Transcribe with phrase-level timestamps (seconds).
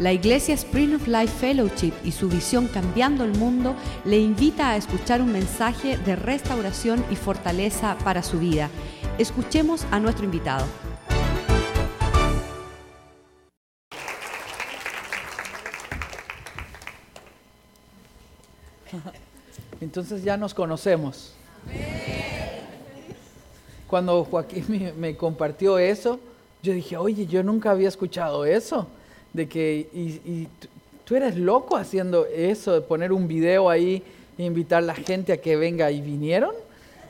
[0.00, 3.74] La Iglesia Spring of Life Fellowship y su visión Cambiando el Mundo
[4.06, 8.70] le invita a escuchar un mensaje de restauración y fortaleza para su vida.
[9.18, 10.64] Escuchemos a nuestro invitado.
[19.82, 21.34] Entonces ya nos conocemos.
[23.86, 26.18] Cuando Joaquín me, compartió eso,
[26.62, 28.88] yo dije, oye, yo nunca había escuchado eso,
[29.32, 30.48] de que, y,
[31.04, 34.02] tú eres loco haciendo eso, de poner un video ahí
[34.38, 36.54] e invitar a la gente a que venga, ¿y vinieron?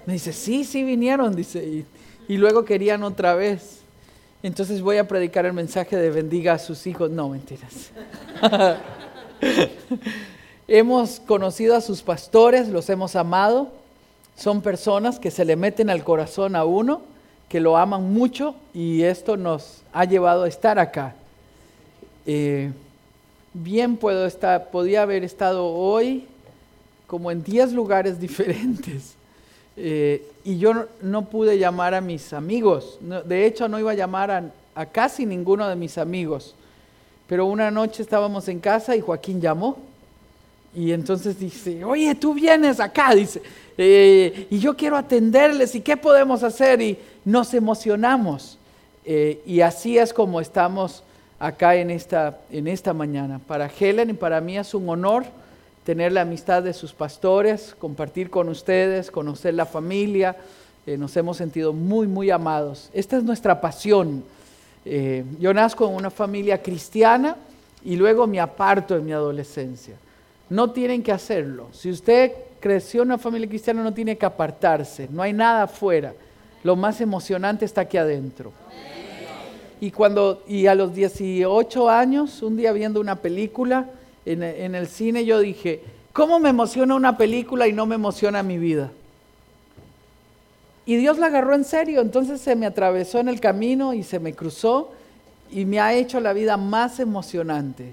[0.07, 1.85] Me dice, sí, sí vinieron, dice, y,
[2.29, 3.81] y luego querían otra vez.
[4.43, 7.11] Entonces voy a predicar el mensaje de bendiga a sus hijos.
[7.11, 7.91] No, mentiras.
[10.69, 13.73] Hemos conocido a sus pastores, los hemos amado.
[14.37, 17.03] Son personas que se le meten al corazón a uno,
[17.49, 21.17] que lo aman mucho y esto nos ha llevado a estar acá.
[22.27, 22.71] Eh,
[23.55, 26.27] bien puedo estar, podía haber estado hoy
[27.07, 29.15] como en 10 lugares diferentes.
[29.77, 32.99] Eh, y yo no, pude llamar a mis amigos.
[33.25, 36.55] de hecho, no iba a llamar a, casi ninguno de mis amigos.
[37.27, 39.79] Pero una noche estábamos en casa y Joaquín llamó
[40.75, 43.43] y entonces dice, oye, tú vienes acá, dice,
[43.77, 46.81] eh, y yo quiero atenderles, ¿y qué podemos hacer?
[46.81, 48.57] Y nos emocionamos.
[49.45, 51.03] Y así es como estamos
[51.41, 53.41] acá en esta, en esta mañana.
[53.41, 55.25] Para Helen y para mí es un honor
[55.85, 60.37] tener la amistad de sus pastores, compartir con ustedes, conocer la familia.
[60.87, 62.91] Eh, nos hemos sentido muy, muy amados.
[62.93, 64.23] Esta es nuestra pasión.
[65.41, 67.37] yo nazco en una familia cristiana
[67.85, 69.97] y luego me aparto en mi adolescencia.
[70.49, 71.69] No tienen que hacerlo.
[71.73, 75.09] Si usted creció en una familia cristiana, no tiene que apartarse.
[75.11, 76.13] No hay nada afuera.
[76.63, 78.53] Lo más emocionante está aquí adentro.
[79.81, 83.87] Y, cuando, y a los 18 años, un día viendo una película
[84.27, 85.81] en, en el cine, yo dije,
[86.13, 88.91] ¿cómo me emociona una película y no me emociona mi vida?
[90.85, 94.19] Y Dios la agarró en serio, entonces se me atravesó en el camino y se
[94.19, 94.91] me cruzó
[95.51, 97.93] y me ha hecho la vida más emocionante.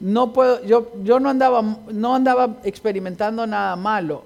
[0.00, 4.22] No puedo, yo, yo no, andaba, no andaba experimentando nada malo.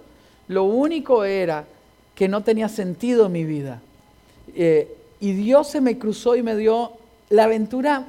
[0.49, 1.65] Lo único era
[2.15, 3.81] que no tenía sentido mi vida.
[4.55, 6.93] Eh, y Dios se me cruzó y me dio
[7.31, 8.05] la aventura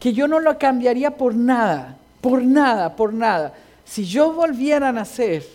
[0.00, 3.54] que yo no lo cambiaría por nada, por nada, por nada.
[3.84, 5.46] Si yo volviera a nacer,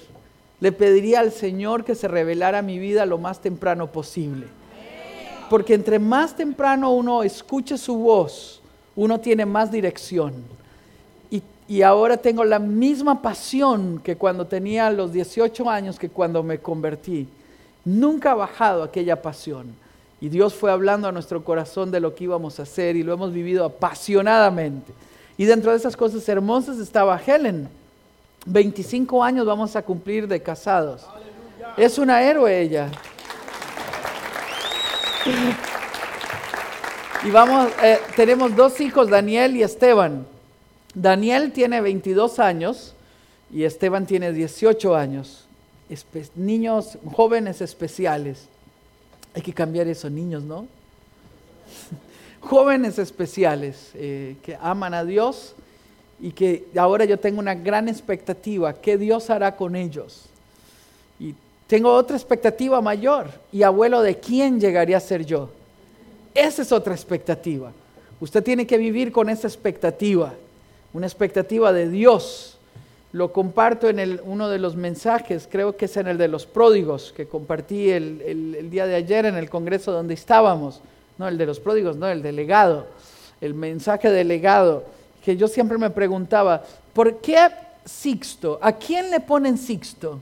[0.61, 4.47] le pediría al Señor que se revelara mi vida lo más temprano posible.
[5.49, 8.61] Porque entre más temprano uno escuche su voz,
[8.95, 10.33] uno tiene más dirección
[11.67, 16.59] y ahora tengo la misma pasión que cuando tenía los 18 años, que cuando me
[16.59, 17.27] convertí.
[17.83, 19.75] Nunca ha bajado aquella pasión.
[20.21, 23.13] Y Dios fue hablando a nuestro corazón de lo que íbamos a hacer y lo
[23.13, 24.93] hemos vivido apasionadamente.
[25.37, 27.67] Y dentro de esas cosas hermosas estaba Helen.
[28.45, 31.05] 25 años vamos a cumplir de casados.
[31.75, 32.89] Es una héroe ella.
[37.23, 40.25] Y vamos, eh, tenemos dos hijos, Daniel y Esteban.
[40.93, 42.93] Daniel tiene 22 años
[43.51, 45.41] y Esteban tiene 18 años.
[46.35, 48.47] niños, jóvenes especiales.
[49.35, 50.65] Hay que cambiar eso, niños, ¿no?
[52.41, 55.53] jóvenes especiales eh, que aman a Dios
[56.19, 60.23] y que ahora yo tengo una gran expectativa, ¿qué Dios hará con ellos?
[61.19, 61.35] Y
[61.67, 65.49] tengo otra expectativa mayor, y abuelo, ¿de quién llegaría a ser yo?
[66.33, 67.71] Esa es otra expectativa.
[68.19, 70.33] Usted tiene que vivir con esa expectativa
[70.95, 72.54] una expectativa de Dios.
[73.15, 76.45] Lo comparto en el, uno de los mensajes, creo que es en el de los
[76.45, 80.81] pródigos, que compartí el, día de ayer en el congreso donde estábamos.
[81.17, 82.87] No, el de los pródigos, no, el delegado.
[83.39, 84.83] El mensaje delegado,
[85.23, 87.37] que yo siempre me preguntaba, ¿por qué
[87.85, 88.59] Sixto?
[88.61, 90.19] ¿A quién le ponen Sixto?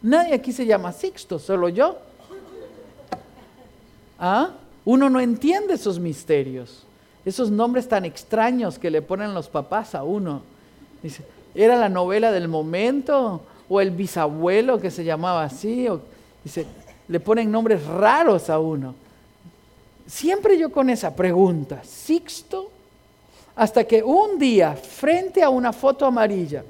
[0.00, 1.98] Nadie aquí se llama Sixto, solo yo.
[4.18, 4.52] ¿Ah?
[4.86, 6.86] Uno no entiende esos misterios
[7.24, 10.42] esos nombres tan extraños que le ponen los papás a uno.
[11.02, 11.24] Dice,
[11.54, 13.42] ¿era la novela del momento?
[13.68, 15.88] ¿O el bisabuelo que se llamaba así?
[16.44, 16.66] dice,
[17.08, 18.94] le ponen nombres raros a uno.
[20.06, 22.70] Siempre yo con esa pregunta, Sixto,
[23.54, 26.64] hasta que un día, frente a una foto amarilla,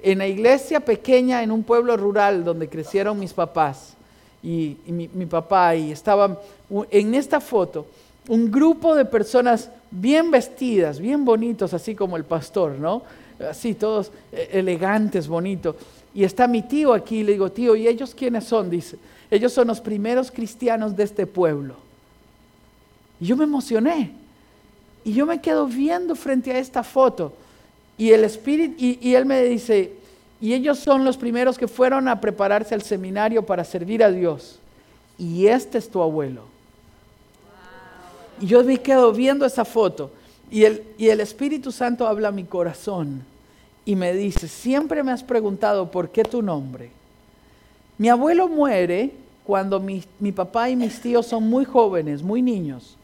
[0.00, 3.94] en la iglesia pequeña en un pueblo rural donde crecieron mis papás
[4.42, 6.40] y, mi, mi papá, y estaba
[6.90, 7.86] en esta foto,
[8.28, 13.02] un grupo de personas bien vestidas, bien bonitos, así como el pastor, ¿no?
[13.50, 15.76] Así, todos eh, elegantes, bonitos.
[16.14, 18.70] Y está mi tío aquí, le digo, tío, ¿y ellos quiénes son?
[18.70, 18.98] Dice,
[19.30, 21.76] ellos son los primeros cristianos de este pueblo.
[23.20, 24.12] Y yo me emocioné.
[25.04, 27.32] Y yo me quedo viendo frente a esta foto.
[27.96, 29.92] Y el espíritu, y, él me dice,
[30.40, 34.58] y ellos son los primeros que fueron a prepararse al seminario para servir a Dios.
[35.18, 36.42] Y este es tu abuelo.
[38.40, 40.10] Y yo me quedo viendo esa foto.
[40.50, 43.22] Y el, y el Espíritu Santo habla a mi corazón
[43.84, 46.90] y me dice, siempre me has preguntado por qué tu nombre.
[47.96, 49.12] Mi abuelo muere
[49.44, 52.96] cuando mi, mi, papá y mis tíos son muy jóvenes, muy niños.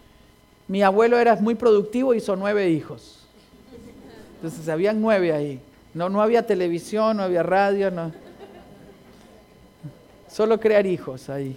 [0.69, 3.27] Mi abuelo era muy productivo hizo nueve hijos.
[4.37, 5.61] Entonces habían nueve ahí.
[5.95, 8.13] No, no había televisión, no había radio, no.
[10.29, 11.57] Solo crear hijos ahí.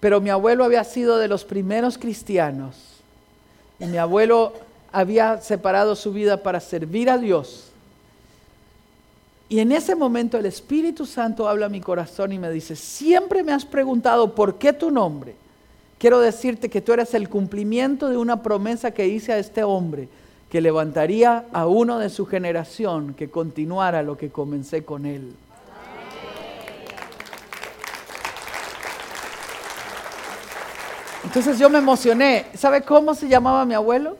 [0.00, 2.76] Pero mi abuelo había sido de los primeros cristianos.
[3.78, 4.54] Y mi abuelo
[4.92, 7.70] había separado su vida para servir a Dios.
[9.48, 13.42] Y en ese momento el Espíritu Santo habla a mi corazón y me dice, siempre
[13.42, 15.34] me has preguntado por qué tu nombre.
[15.98, 20.08] Quiero decirte que tú eres el cumplimiento de una promesa que hice a este hombre,
[20.50, 25.32] que levantaría a uno de su generación que continuara lo que comencé con él.
[31.24, 32.46] Entonces yo me emocioné.
[32.54, 34.16] ¿Sabe cómo se llamaba mi abuelo?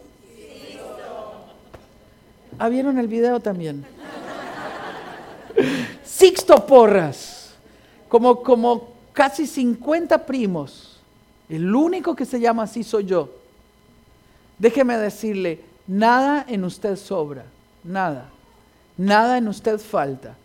[2.58, 3.86] Ah, vieron el video también.
[6.04, 7.54] Sixto Porras.
[8.08, 11.00] Como, como casi 50 primos
[11.48, 13.28] el único que se llama así soy yo.
[14.58, 17.44] Déjeme decirle, nada en usted sobra,
[17.82, 18.28] nada.
[18.96, 20.36] Nada en usted falta.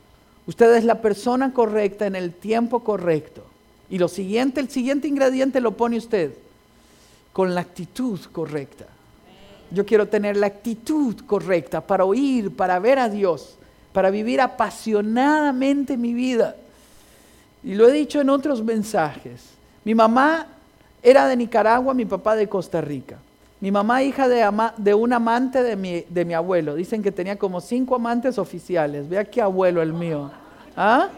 [0.47, 3.43] Usted es la persona correcta en el tiempo correcto.
[3.89, 6.33] Y lo siguiente, el siguiente ingrediente lo pone usted
[7.35, 8.85] con la actitud correcta.
[9.69, 13.57] Yo quiero tener la actitud correcta para oír, para ver a Dios,
[13.91, 16.55] para vivir apasionadamente mi vida.
[17.61, 19.49] Y lo he dicho en otros mensajes.
[19.83, 20.47] Mi mamá
[21.03, 23.17] era de Nicaragua, mi papá de Costa Rica.
[23.59, 26.73] Mi mamá, hija de, un amante de mi, de mi, abuelo.
[26.73, 29.09] Dicen que tenía como cinco amantes oficiales.
[29.09, 30.31] Vea qué abuelo el mío.
[30.77, 31.09] ¿Ah?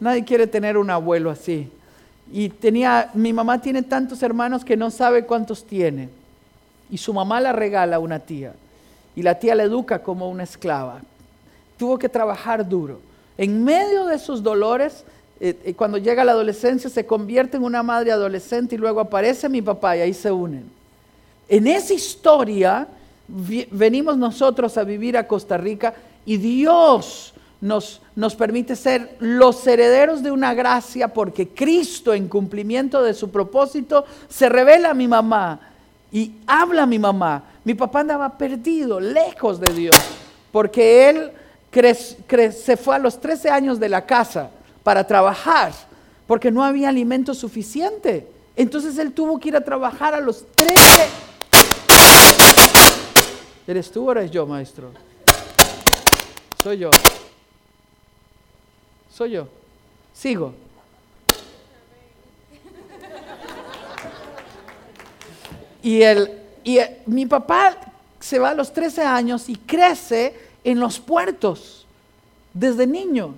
[0.00, 1.70] Nadie quiere tener un abuelo así.
[2.32, 6.08] Y tenía, mi mamá tiene tantos hermanos que no sabe cuántos tiene.
[6.90, 8.54] Y su mamá la regala a una tía.
[9.14, 11.00] Y la tía la educa como una esclava.
[11.78, 13.00] Tuvo que trabajar duro.
[13.38, 15.04] En medio de esos dolores,
[15.40, 19.48] eh, eh, cuando llega la adolescencia se convierte en una madre adolescente y luego aparece
[19.48, 20.64] mi papá y ahí se unen.
[21.48, 22.88] En esa historia
[23.28, 25.94] venimos nosotros a vivir a Costa Rica
[26.24, 33.02] y Dios nos, nos permite ser los herederos de una gracia porque Cristo en cumplimiento
[33.02, 35.60] de su propósito se revela a mi mamá
[36.12, 37.42] y habla a mi mamá.
[37.64, 39.96] Mi papá andaba perdido, lejos de Dios,
[40.52, 41.32] porque él
[42.52, 44.50] se fue a los 13 años de la casa
[44.82, 45.72] para trabajar,
[46.26, 48.26] porque no había alimento suficiente.
[48.54, 50.76] Entonces él tuvo que ir a trabajar a los 13.
[53.66, 54.92] ¿Eres tú o eres yo, maestro?
[56.62, 56.90] Soy yo.
[59.16, 59.48] Soy yo.
[60.12, 60.52] Sigo.
[65.82, 67.78] Y, el, y mi papá
[68.20, 71.86] se va a los 13 años y crece en los puertos
[72.52, 73.34] desde niño.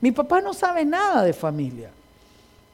[0.00, 1.90] Mi papá no sabe nada de familia,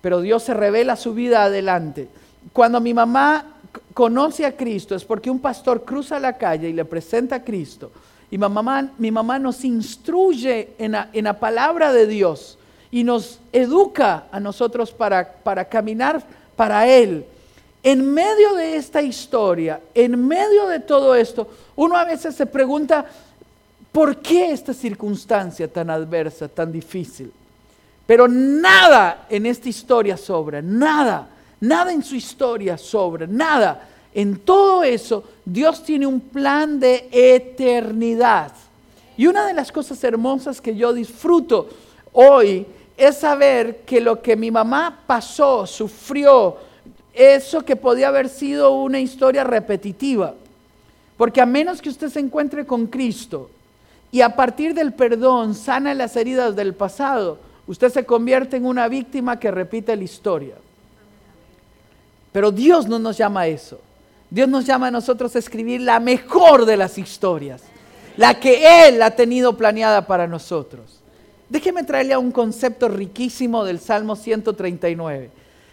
[0.01, 2.09] pero Dios se revela su vida adelante.
[2.53, 3.57] Cuando mi mamá
[3.93, 7.91] conoce a Cristo es porque un pastor cruza la calle y le presenta a Cristo.
[8.31, 12.59] Y mi mamá, mi mamá nos instruye en la, palabra de Dios
[12.91, 16.23] y nos educa a nosotros para, para caminar
[16.57, 17.25] para Él.
[17.83, 23.07] En medio de esta historia, en medio de todo esto, uno a veces se pregunta,
[23.97, 27.33] ¿Por qué esta circunstancia tan adversa, tan difícil?
[28.07, 31.31] Pero nada en esta historia sobra, nada,
[31.61, 33.89] nada en su historia sobra, nada.
[34.17, 38.51] En todo eso, Dios tiene un plan de eternidad.
[39.15, 41.69] Y una de las cosas hermosas que yo disfruto
[42.15, 42.65] hoy
[42.97, 46.57] es saber que lo que mi mamá pasó, sufrió,
[47.13, 50.33] eso que podía haber sido una historia repetitiva.
[51.19, 53.51] Porque a menos que usted se encuentre con Cristo,
[54.11, 58.89] y a partir del perdón sana las heridas del pasado, usted se convierte en una
[58.89, 60.55] víctima que repite la historia.
[62.33, 63.79] Pero Dios no nos llama a eso.
[64.31, 67.63] Dios nos llama a nosotros a escribir la mejor de las historias,
[68.17, 71.01] la que Él ha tenido planeada para nosotros.
[71.49, 75.31] Déjeme traerle a un concepto riquísimo del Salmo 139.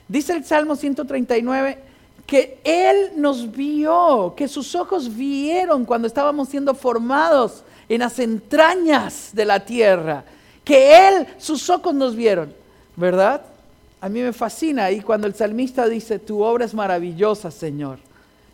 [0.08, 1.80] Dice el Salmo 139
[2.28, 9.32] que Él nos vio, que sus ojos vieron cuando estábamos siendo formados en las entrañas
[9.34, 10.24] de la tierra,
[10.64, 12.54] que Él, sus ojos nos vieron,
[12.96, 13.42] ¿verdad?
[14.00, 18.00] A mí me fascina ahí cuando el salmista dice, tu obra es maravillosa, Señor.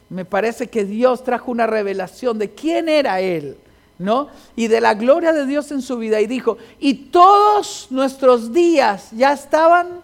[0.10, 3.58] Me parece que Dios trajo una revelación de quién era Él,
[4.00, 4.30] ¿no?
[4.56, 6.20] Y de la gloria de Dios en su vida.
[6.20, 10.02] Y dijo, y todos nuestros días ya estaban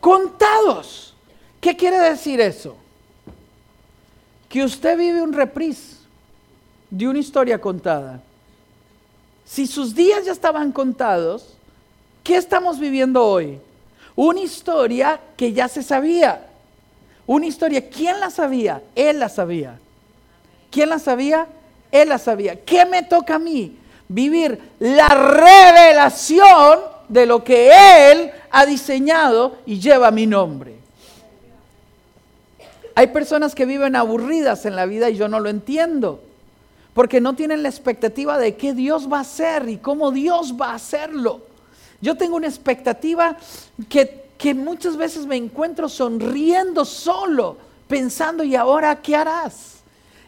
[0.00, 1.14] contados.
[1.60, 2.76] ¿Qué quiere decir eso?
[4.48, 5.96] Que usted vive un reprise
[6.90, 8.22] de una historia contada.
[9.44, 11.54] Si sus días ya estaban contados,
[12.22, 13.58] ¿qué estamos viviendo hoy?
[14.14, 16.47] Una historia que ya se sabía.
[17.28, 18.82] Una historia, ¿quién la sabía?
[18.94, 19.78] Él la sabía.
[20.70, 21.46] ¿Quién la sabía?
[21.92, 22.64] Él la sabía.
[22.64, 23.76] ¿Qué me toca a mí?
[24.08, 27.70] Vivir la revelación de lo que
[28.10, 30.76] Él ha diseñado y lleva mi nombre.
[32.94, 36.22] Hay personas que viven aburridas en la vida y yo no lo entiendo
[36.94, 40.70] porque no tienen la expectativa de qué Dios va a hacer y cómo Dios va
[40.70, 41.42] a hacerlo.
[42.00, 43.36] Yo tengo una expectativa
[43.90, 47.56] que, que muchas veces me encuentro sonriendo solo,
[47.88, 49.80] pensando, ¿y ahora qué harás?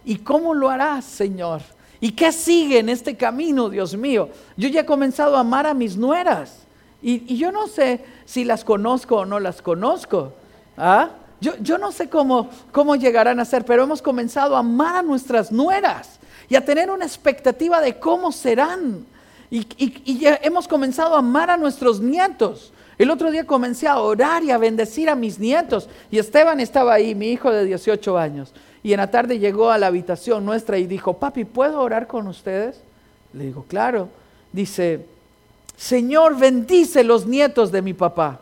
[0.05, 1.63] ¿Y cómo lo harás, Señor?
[2.01, 4.31] ¿Y qué sigue en este camino, Dios mío?
[4.57, 6.59] Yo ya he comenzado a amar a mis nueras.
[7.03, 10.33] Y, yo no sé si las conozco o no las conozco.
[10.77, 11.11] ¿Ah?
[11.41, 15.03] Yo, yo, no sé cómo, cómo llegarán a ser, pero hemos comenzado a amar a
[15.03, 19.07] nuestras nueras y a tener una expectativa de cómo serán.
[19.51, 22.73] Y, ya hemos comenzado a amar a nuestros nietos.
[23.01, 25.89] El otro día comencé a orar y a bendecir a mis nietos.
[26.11, 28.53] Y Esteban estaba ahí, mi hijo de 18 años.
[28.83, 32.29] Y en la tarde llegó a la habitación nuestra y dijo, papi, ¿puedo orar con
[32.29, 32.83] ustedes?
[33.33, 34.11] Le digo, claro.
[34.53, 35.07] Dice,
[35.79, 38.39] Señor, bendice los nietos de mi papá.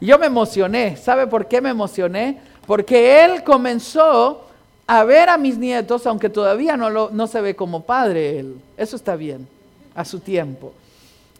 [0.00, 0.96] Y yo me emocioné.
[0.96, 2.40] ¿Sabe por qué me emocioné?
[2.66, 4.46] Porque él comenzó
[4.86, 8.56] a ver a mis nietos, aunque todavía no, no se ve como padre él.
[8.78, 9.46] Eso está bien,
[9.94, 10.72] a su tiempo.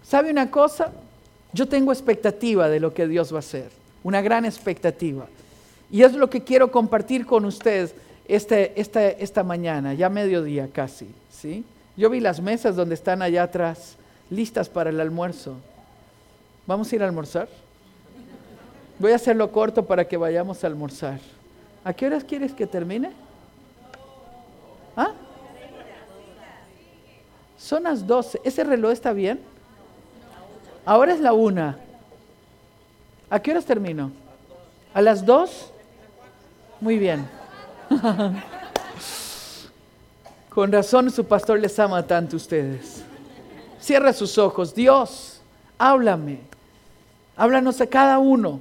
[0.06, 0.92] ¿Sabe una cosa?
[1.52, 3.70] Yo tengo expectativa de lo que Dios va a hacer,
[4.04, 5.26] una gran expectativa.
[5.90, 7.92] Y es lo que quiero compartir con ustedes
[8.28, 11.08] este, esta, esta mañana, ya mediodía casi.
[11.28, 11.64] ¿sí?
[11.96, 13.96] Yo vi las mesas donde están allá atrás,
[14.30, 15.56] listas para el almuerzo.
[16.68, 17.48] ¿Vamos a ir a almorzar?
[19.00, 21.18] Voy a hacerlo corto para que vayamos a almorzar.
[21.82, 23.10] ¿A qué horas quieres que termine?
[24.96, 25.12] ¿Ah?
[27.58, 28.40] Son las 12.
[28.44, 29.55] ¿Ese reloj está bien?
[30.86, 31.76] Ahora es la una.
[33.28, 34.12] ¿A qué horas termino?
[34.94, 35.72] ¿A las dos?
[36.80, 37.28] Muy bien.
[40.48, 43.02] Con razón su pastor les ama tanto a ustedes.
[43.80, 44.74] Cierra sus ojos.
[44.76, 45.40] Dios,
[45.76, 46.38] háblame.
[47.36, 48.60] Háblanos a cada uno.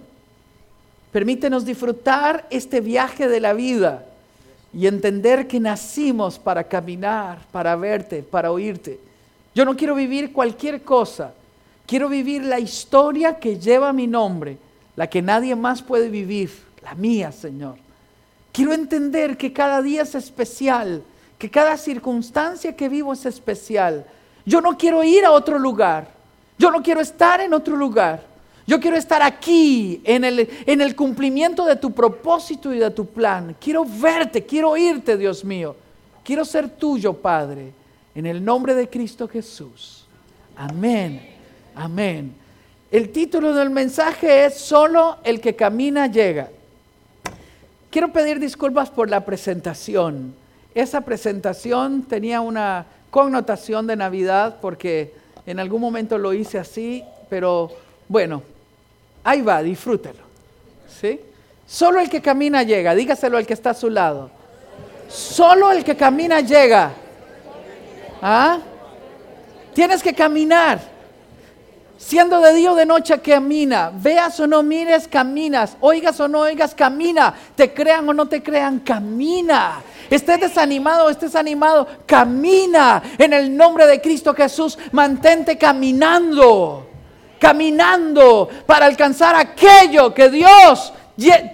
[1.12, 4.04] Permítenos disfrutar este viaje de la vida
[4.74, 9.00] y entender que nacimos para caminar, para verte, para oírte.
[9.54, 11.34] Yo no quiero vivir cualquier cosa,
[11.86, 14.58] quiero vivir la historia que lleva mi nombre,
[14.96, 16.52] la que nadie más puede vivir,
[16.84, 17.78] la mía, Señor.
[18.52, 21.04] Quiero entender que cada día es especial,
[21.38, 24.06] que cada circunstancia que vivo es especial.
[24.46, 26.08] Yo no quiero ir a otro lugar,
[26.58, 28.36] yo no quiero estar en otro lugar.
[28.68, 33.06] Yo quiero estar aquí en el, en el cumplimiento de tu propósito y de tu
[33.06, 33.56] plan.
[33.60, 35.76] Quiero verte, quiero oírte, Dios mío.
[36.24, 37.72] Quiero ser tuyo, Padre,
[38.16, 40.08] en el nombre de Cristo Jesús.
[40.56, 41.35] Amén,
[41.76, 42.34] amén.
[42.92, 46.50] El título del mensaje es Solo el que camina llega.
[47.90, 50.34] Quiero pedir disculpas por la presentación.
[50.74, 55.14] Esa presentación tenía una connotación de Navidad porque
[55.46, 57.72] en algún momento lo hice así, pero
[58.08, 58.42] bueno,
[59.26, 60.24] Ahí va, disfrútelo.
[60.88, 61.20] ¿Sí?
[61.68, 64.30] Solo el que camina llega, dígaselo al que está a su lado.
[65.10, 66.92] Solo el que camina llega.
[68.22, 68.60] ¿Ah?
[69.74, 70.80] Tienes que caminar.
[72.06, 73.92] Siendo de día o de noche, camina.
[73.92, 75.76] Veas o no mires, caminas.
[75.80, 77.34] Oigas o no oigas, camina.
[77.56, 79.82] Te crean o no te crean, camina.
[80.12, 83.02] Estés desanimado o estés animado, camina.
[83.18, 86.90] En el nombre de Cristo Jesús, mantente caminando
[87.40, 90.94] caminando para alcanzar aquello que Dios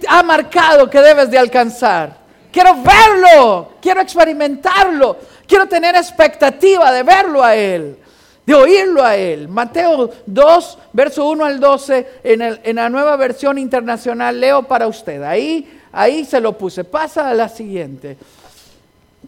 [0.08, 2.16] ha marcado que debes de alcanzar.
[2.50, 5.16] Quiero verlo, quiero experimentarlo,
[5.46, 7.98] quiero tener expectativa de verlo a Él,
[8.46, 9.48] de oírlo a Él.
[9.48, 15.22] Mateo 2, verso 1 al 12, en, la nueva versión internacional, leo para usted.
[15.22, 16.84] Ahí, ahí se lo puse.
[16.84, 18.16] Pasa a la siguiente.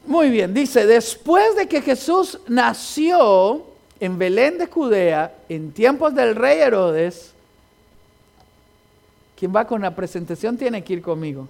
[0.06, 3.64] Muy bien, dice, después de que Jesús nació,
[4.00, 7.32] en Belén de Judea, en tiempos del rey Herodes,
[9.38, 11.48] quien va con la presentación tiene que ir conmigo.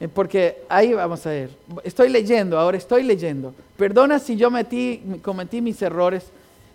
[0.00, 1.50] Eh, porque ahí vamos a ver.
[1.82, 3.54] Estoy leyendo, ahora estoy leyendo.
[3.76, 6.24] Perdona si yo metí, cometí mis errores.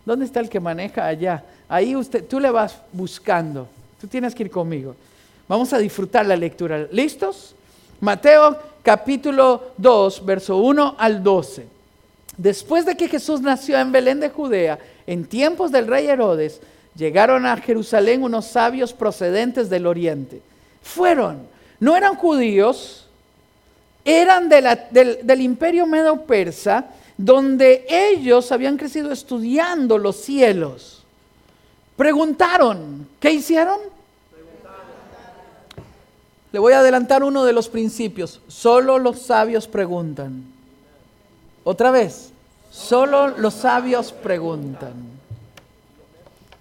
[0.06, 1.44] ¿Dónde está el que maneja allá?
[1.70, 3.68] Ahí usted, tú le vas buscando.
[4.02, 4.96] Tú tienes que ir conmigo.
[5.48, 6.88] Vamos a disfrutar la lectura.
[6.92, 7.56] ¿Listos?
[8.02, 11.68] Mateo capítulo 2, verso 1 al 12.
[12.38, 16.60] Después de que Jesús nació en Belén de Judea, en tiempos del rey Herodes,
[16.96, 20.42] llegaron a Jerusalén unos sabios procedentes del oriente.
[20.82, 21.48] Fueron,
[21.80, 23.08] no eran judíos,
[24.04, 31.04] eran del, del imperio medo-persa, donde ellos habían crecido estudiando los cielos.
[31.96, 33.80] Preguntaron, ¿qué hicieron?
[36.52, 38.40] Le voy a adelantar uno de los principios.
[38.48, 40.44] Solo los sabios preguntan.
[41.64, 42.32] Otra vez,
[42.72, 44.94] solo los sabios preguntan.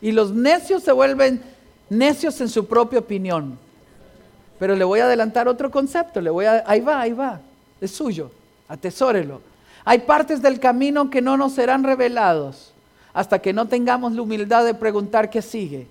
[0.00, 1.42] Y los necios se vuelven
[1.90, 3.59] necios en su propia opinión.
[4.59, 6.21] Pero le voy a adelantar otro concepto.
[6.21, 7.40] Le voy a, ahí va, ahí va.
[7.80, 8.30] Es suyo.
[8.68, 9.51] Atesórelo.
[9.85, 12.73] Hay partes del camino que no nos serán revelados
[13.12, 15.87] hasta que no tengamos la humildad de preguntar qué sigue.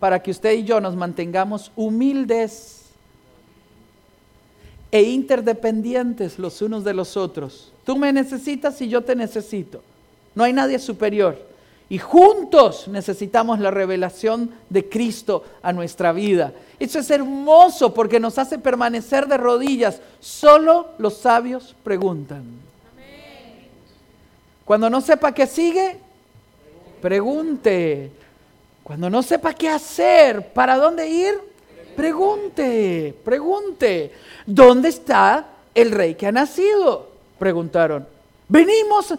[0.00, 2.86] Para que usted y yo nos mantengamos humildes
[4.90, 7.72] e interdependientes los unos de los otros.
[7.84, 9.82] Tú me necesitas y yo te necesito.
[10.34, 11.46] No hay nadie superior.
[11.90, 16.52] Y juntos necesitamos la revelación de Cristo a nuestra vida.
[16.78, 20.00] Eso es hermoso porque nos hace permanecer de rodillas.
[20.20, 22.67] Solo los sabios preguntan.
[24.68, 25.96] Cuando no sepa qué sigue,
[27.00, 28.10] pregunte.
[28.82, 31.40] Cuando no sepa qué hacer, para dónde ir,
[31.96, 34.12] pregunte, pregunte.
[34.44, 37.08] ¿Dónde está el rey que ha nacido?
[37.38, 38.06] Preguntaron.
[38.46, 39.14] Venimos,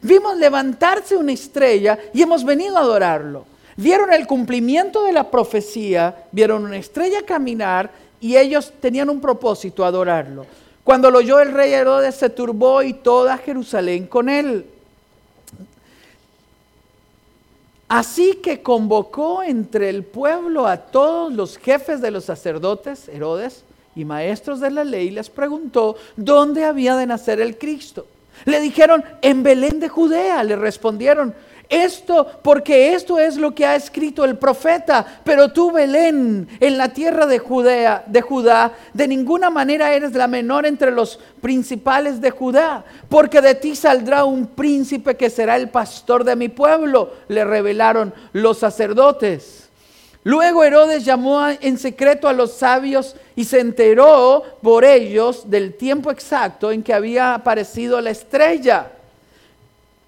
[0.00, 3.44] vimos levantarse una estrella y hemos venido a adorarlo.
[3.76, 9.84] Vieron el cumplimiento de la profecía, vieron una estrella caminar y ellos tenían un propósito,
[9.84, 10.46] adorarlo.
[10.88, 14.64] Cuando lo oyó el rey Herodes se turbó y toda Jerusalén con él.
[17.88, 23.64] Así que convocó entre el pueblo a todos los jefes de los sacerdotes, Herodes,
[23.94, 28.06] y maestros de la ley, y les preguntó dónde había de nacer el Cristo.
[28.46, 31.34] Le dijeron, en Belén de Judea, le respondieron,
[31.68, 35.04] esto, porque esto es lo que ha escrito el profeta.
[35.24, 40.26] Pero tú, Belén, en la tierra de Judea, de Judá, de ninguna manera eres la
[40.26, 45.68] menor entre los principales de Judá, porque de ti saldrá un príncipe que será el
[45.68, 49.68] pastor de mi pueblo, le revelaron los sacerdotes.
[50.24, 56.10] Luego Herodes llamó en secreto a los sabios y se enteró por ellos del tiempo
[56.10, 58.90] exacto en que había aparecido la estrella.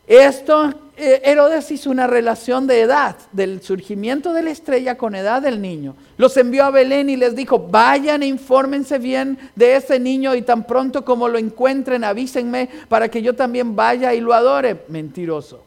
[0.06, 5.62] Esto, Herodes hizo una relación de edad, del surgimiento de la estrella con edad del
[5.62, 5.94] niño.
[6.18, 10.42] Los envió a Belén y les dijo, vayan e infórmense bien de ese niño y
[10.42, 14.82] tan pronto como lo encuentren, avísenme para que yo también vaya y lo adore.
[14.88, 15.64] Mentiroso.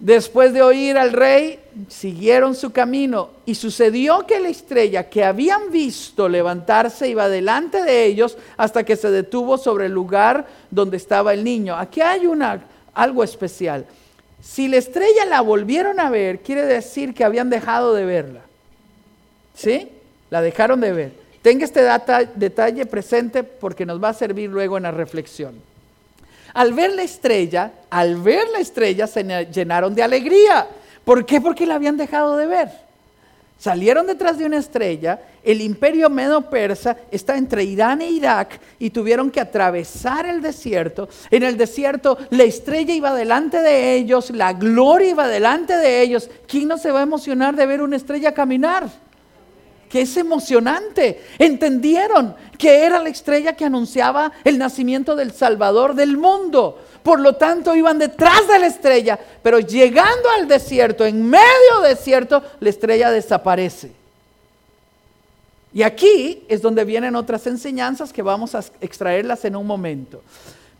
[0.00, 1.58] Después de oír al rey,
[1.88, 8.06] siguieron su camino y sucedió que la estrella que habían visto levantarse iba delante de
[8.06, 11.76] ellos hasta que se detuvo sobre el lugar donde estaba el niño.
[11.76, 12.62] Aquí hay una
[12.94, 13.86] algo especial.
[14.42, 18.40] Si la estrella la volvieron a ver, quiere decir que habían dejado de verla.
[19.54, 19.88] ¿Sí?
[20.30, 21.12] La dejaron de ver.
[21.42, 21.82] Tenga este
[22.36, 25.54] detalle presente porque nos va a servir luego en la reflexión.
[26.52, 30.68] Al ver la estrella, al ver la estrella se llenaron de alegría.
[31.04, 31.40] ¿Por qué?
[31.40, 32.89] Porque la habían dejado de ver.
[33.60, 39.30] Salieron detrás de una estrella, el imperio medo-persa está entre Irán e Irak y tuvieron
[39.30, 41.10] que atravesar el desierto.
[41.30, 46.30] En el desierto la estrella iba delante de ellos, la gloria iba delante de ellos.
[46.46, 48.88] ¿Quién no se va a emocionar de ver una estrella caminar?
[49.90, 51.20] Que es emocionante.
[51.38, 56.78] Entendieron que era la estrella que anunciaba el nacimiento del Salvador del mundo.
[57.02, 62.42] Por lo tanto, iban detrás de la estrella, pero llegando al desierto, en medio desierto,
[62.60, 63.92] la estrella desaparece.
[65.72, 70.22] Y aquí es donde vienen otras enseñanzas que vamos a extraerlas en un momento.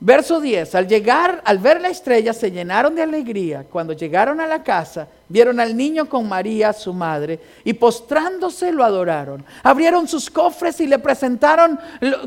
[0.03, 3.67] Verso 10, al llegar, al ver la estrella, se llenaron de alegría.
[3.71, 8.83] Cuando llegaron a la casa, vieron al niño con María, su madre, y postrándose lo
[8.83, 9.45] adoraron.
[9.63, 11.79] Abrieron sus cofres y le presentaron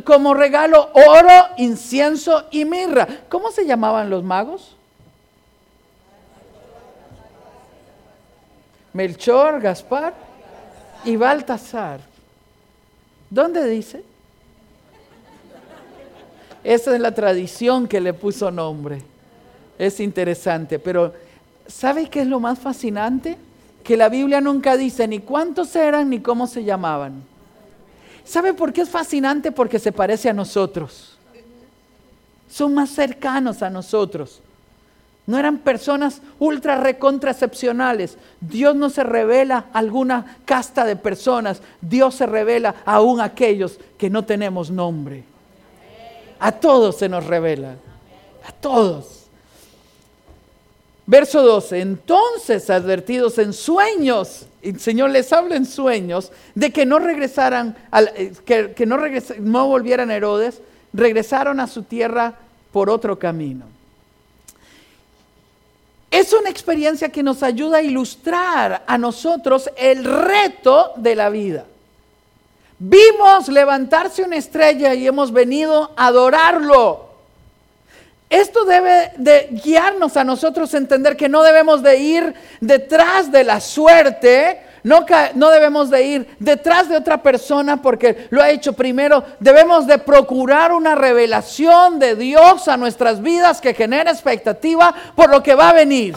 [0.04, 3.08] como regalo oro, incienso y mirra.
[3.28, 4.76] ¿Cómo se llamaban los magos?
[8.94, 10.14] Melchor, Gaspar
[11.06, 12.02] y Baltasar.
[13.32, 14.04] ¿Dónde dice?
[16.64, 19.02] Esa es la tradición que le puso nombre.
[19.78, 21.14] Es interesante, pero
[21.68, 23.38] ¿sabe qué es lo más fascinante?
[23.84, 27.24] Que la Biblia nunca dice ni cuántos eran ni cómo se llamaban.
[28.24, 29.52] ¿Sabe por qué es fascinante?
[29.52, 31.18] Porque se parece a nosotros.
[32.50, 34.42] Son más cercanos a nosotros.
[35.26, 38.18] No eran personas ultra recontracepcionales.
[38.40, 41.62] Dios no se revela a alguna casta de personas.
[41.82, 45.33] Dios se revela aún a aquellos que no tenemos nombre.
[46.44, 47.78] A todos se nos revela.
[48.46, 49.28] A todos.
[51.06, 51.80] Verso 12.
[51.80, 57.78] Entonces, advertidos en sueños, el Señor les habla en sueños de que no regresaran,
[58.18, 60.60] eh, que, no, volvieran Herodes,
[60.92, 62.34] regresaron a su tierra
[62.74, 63.64] por otro camino.
[66.12, 71.64] Es una experiencia que nos ayuda a ilustrar a nosotros el reto de la vida.
[72.86, 77.12] Vimos levantarse una estrella y hemos venido a adorarlo.
[78.30, 83.46] Esto debe de guiarnos a nosotros a entender que no debemos de ir detrás de
[83.46, 88.74] la suerte, no, no, debemos de ir detrás de otra persona porque lo ha hecho
[88.74, 89.24] primero.
[89.40, 95.42] Debemos de procurar una revelación de Dios a nuestras vidas que genere expectativa por lo
[95.42, 96.16] que va a venir.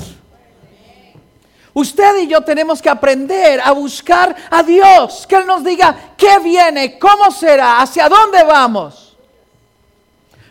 [1.79, 6.39] Usted y yo tenemos que aprender a buscar a Dios, que Él nos diga qué
[6.43, 9.15] viene, cómo será, hacia dónde vamos.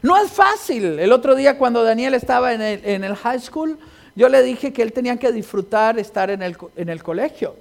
[0.03, 0.99] No es fácil.
[0.99, 3.75] El otro día cuando Daniel estaba en el, en el high school,
[4.15, 7.55] yo le dije que él tenía que disfrutar estar en el, en el colegio.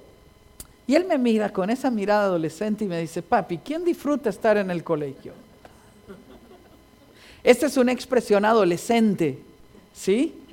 [0.85, 4.57] Y él me mira con esa mirada adolescente y me dice, papi, ¿quién disfruta estar
[4.57, 5.33] en el colegio?
[7.43, 9.39] Esta es una expresión adolescente,
[9.91, 10.44] ¿sí?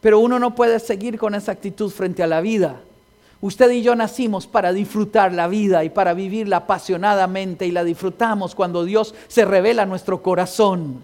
[0.00, 2.80] Pero uno no puede seguir con esa actitud frente a la vida.
[3.42, 8.54] Usted y yo nacimos para disfrutar la vida y para vivirla apasionadamente y la disfrutamos
[8.54, 11.02] cuando Dios se revela a nuestro corazón.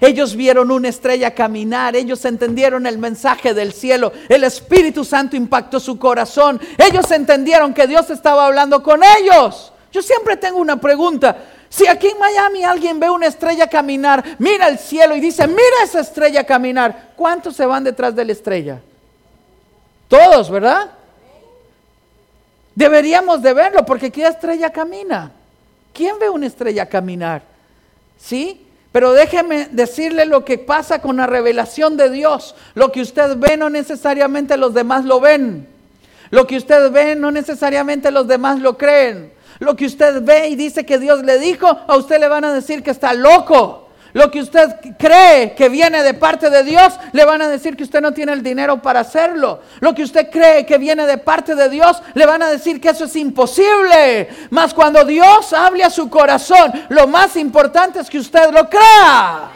[0.00, 5.80] Ellos vieron una estrella caminar, ellos entendieron el mensaje del cielo, el Espíritu Santo impactó
[5.80, 9.72] su corazón, ellos entendieron que Dios estaba hablando con ellos.
[9.92, 11.36] Yo siempre tengo una pregunta.
[11.68, 15.82] Si aquí en Miami alguien ve una estrella caminar, mira el cielo y dice, mira
[15.84, 18.80] esa estrella caminar, ¿cuántos se van detrás de la estrella?
[20.08, 20.90] Todos, ¿verdad?
[22.74, 25.32] Deberíamos de verlo porque ¿qué estrella camina?
[25.92, 27.42] ¿Quién ve una estrella caminar?
[28.18, 28.64] ¿Sí?
[28.92, 32.54] Pero déjeme decirle lo que pasa con la revelación de Dios.
[32.74, 35.68] Lo que usted ve no necesariamente los demás lo ven.
[36.30, 39.32] Lo que usted ve no necesariamente los demás lo creen.
[39.58, 42.52] Lo que usted ve y dice que Dios le dijo, a usted le van a
[42.52, 43.88] decir que está loco.
[44.14, 47.82] Lo que usted cree que viene de parte de Dios, le van a decir que
[47.82, 49.60] usted no tiene el dinero para hacerlo.
[49.80, 52.88] Lo que usted cree que viene de parte de Dios, le van a decir que
[52.88, 54.28] eso es imposible.
[54.50, 59.50] Mas cuando Dios hable a su corazón, lo más importante es que usted lo crea.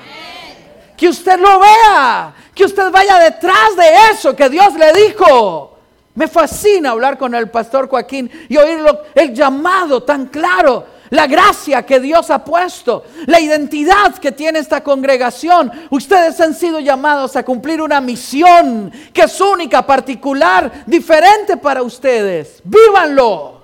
[0.97, 2.35] Que usted lo vea.
[2.55, 5.72] Que usted vaya detrás de eso que Dios le dijo.
[6.15, 11.85] Me fascina hablar con el pastor Joaquín y oírlo, el llamado tan claro la gracia
[11.85, 15.71] que Dios ha puesto, la identidad que tiene esta congregación.
[15.91, 22.63] Ustedes han sido llamados a cumplir una misión que es única, particular, diferente para ustedes.
[22.65, 23.63] Vívanlo.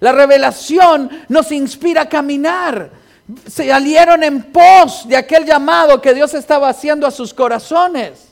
[0.00, 2.90] La revelación nos inspira a caminar.
[3.46, 8.28] Se salieron en pos de aquel llamado que Dios estaba haciendo a sus corazones.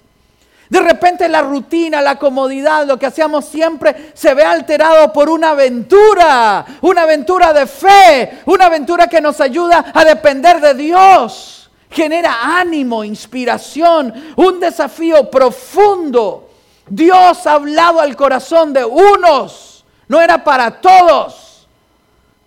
[0.74, 5.50] De repente la rutina, la comodidad, lo que hacíamos siempre se ve alterado por una
[5.50, 11.70] aventura, una aventura de fe, una aventura que nos ayuda a depender de Dios.
[11.88, 16.50] Genera ánimo, inspiración, un desafío profundo.
[16.88, 21.68] Dios ha hablado al corazón de unos, no era para todos.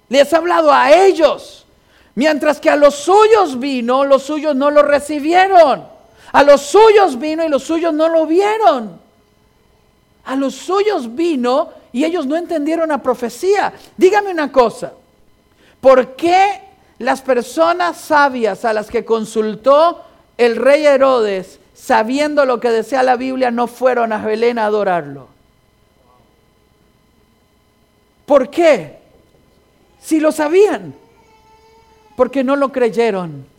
[0.10, 1.66] Les ha hablado a ellos.
[2.16, 5.96] Mientras que a los suyos vino, los suyos no lo recibieron.
[6.32, 9.00] A los suyos vino y los suyos no lo vieron.
[10.26, 13.74] A los suyos vino y ellos no entendieron la profecía.
[13.96, 14.94] Dígame una cosa.
[15.80, 16.62] ¿Por qué
[17.00, 20.04] las personas sabias a las que consultó
[20.38, 25.28] el rey Herodes, sabiendo lo que decía la Biblia, no fueron a Belén a adorarlo?
[28.26, 28.98] ¿Por qué?
[30.02, 30.94] Si lo sabían.
[32.18, 33.57] Porque no lo creyeron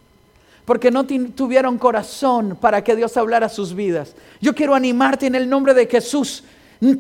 [0.69, 4.15] porque no tuvieron corazón para que Dios hablara sus vidas.
[4.39, 6.45] Yo quiero animarte en el nombre de Jesús.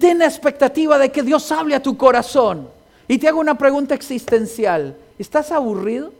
[0.01, 2.71] Ten la expectativa de que Dios hable a tu corazón.
[3.07, 4.97] Y te hago una pregunta existencial.
[5.19, 6.15] ¿Estás aburrido?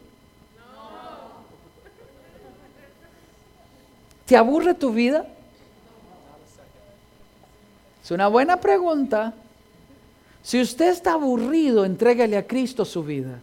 [4.27, 5.25] ¿Te aburre tu vida?
[8.03, 9.33] Es una buena pregunta.
[10.43, 13.39] Si usted está aburrido, entrégale a Cristo su vida.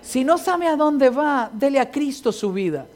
[0.00, 2.86] Si no sabe a dónde va, dele a Cristo su vida.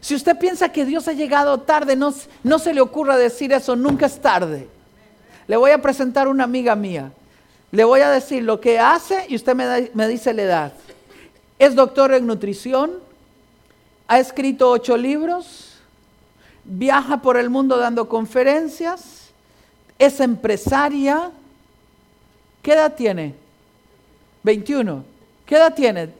[0.00, 4.06] Si usted piensa que Dios ha llegado tarde, no, se le ocurra decir eso, nunca
[4.06, 4.68] es tarde.
[5.46, 7.10] Le voy a presentar una amiga mía.
[7.70, 10.72] Le voy a decir lo que hace y usted me, me dice la edad.
[11.58, 12.92] Es doctor en nutrición,
[14.06, 15.74] ha escrito ocho libros,
[16.64, 19.30] viaja por el mundo dando conferencias,
[19.98, 21.30] es empresaria.
[22.62, 23.34] ¿Qué edad tiene?
[24.44, 25.04] 21.
[25.44, 26.10] ¿Qué edad tiene?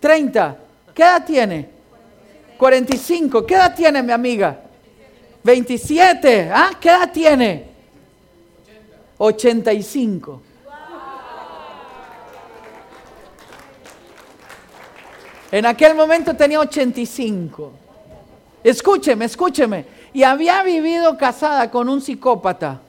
[0.00, 0.58] 30.
[0.94, 1.73] ¿Qué edad tiene?
[2.58, 3.46] 45.
[3.46, 4.60] ¿Qué edad tiene mi amiga?
[5.42, 6.50] 27.
[6.52, 6.70] ¿Ah?
[6.80, 7.68] ¿Qué edad tiene?
[9.18, 10.42] 85.
[15.52, 17.72] En aquel momento tenía 85.
[18.64, 19.84] Escúcheme, escúcheme.
[20.12, 22.80] Y había vivido casada con un psicópata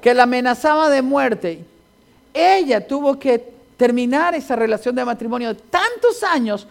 [0.00, 1.64] que la amenazaba de muerte.
[2.32, 6.66] Ella tuvo que terminar esa relación de matrimonio de tantos años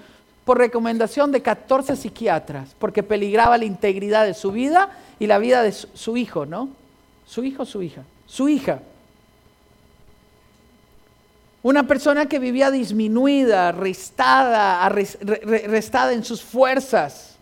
[0.46, 5.62] por recomendación de 14 psiquiatras, porque peligraba la integridad de su vida y la vida
[5.64, 6.70] de su, hijo, ¿no?
[7.28, 8.82] Su hijo, su hija, su hija.
[11.64, 17.38] Una persona que vivía disminuida, restada, restada en sus fuerzas.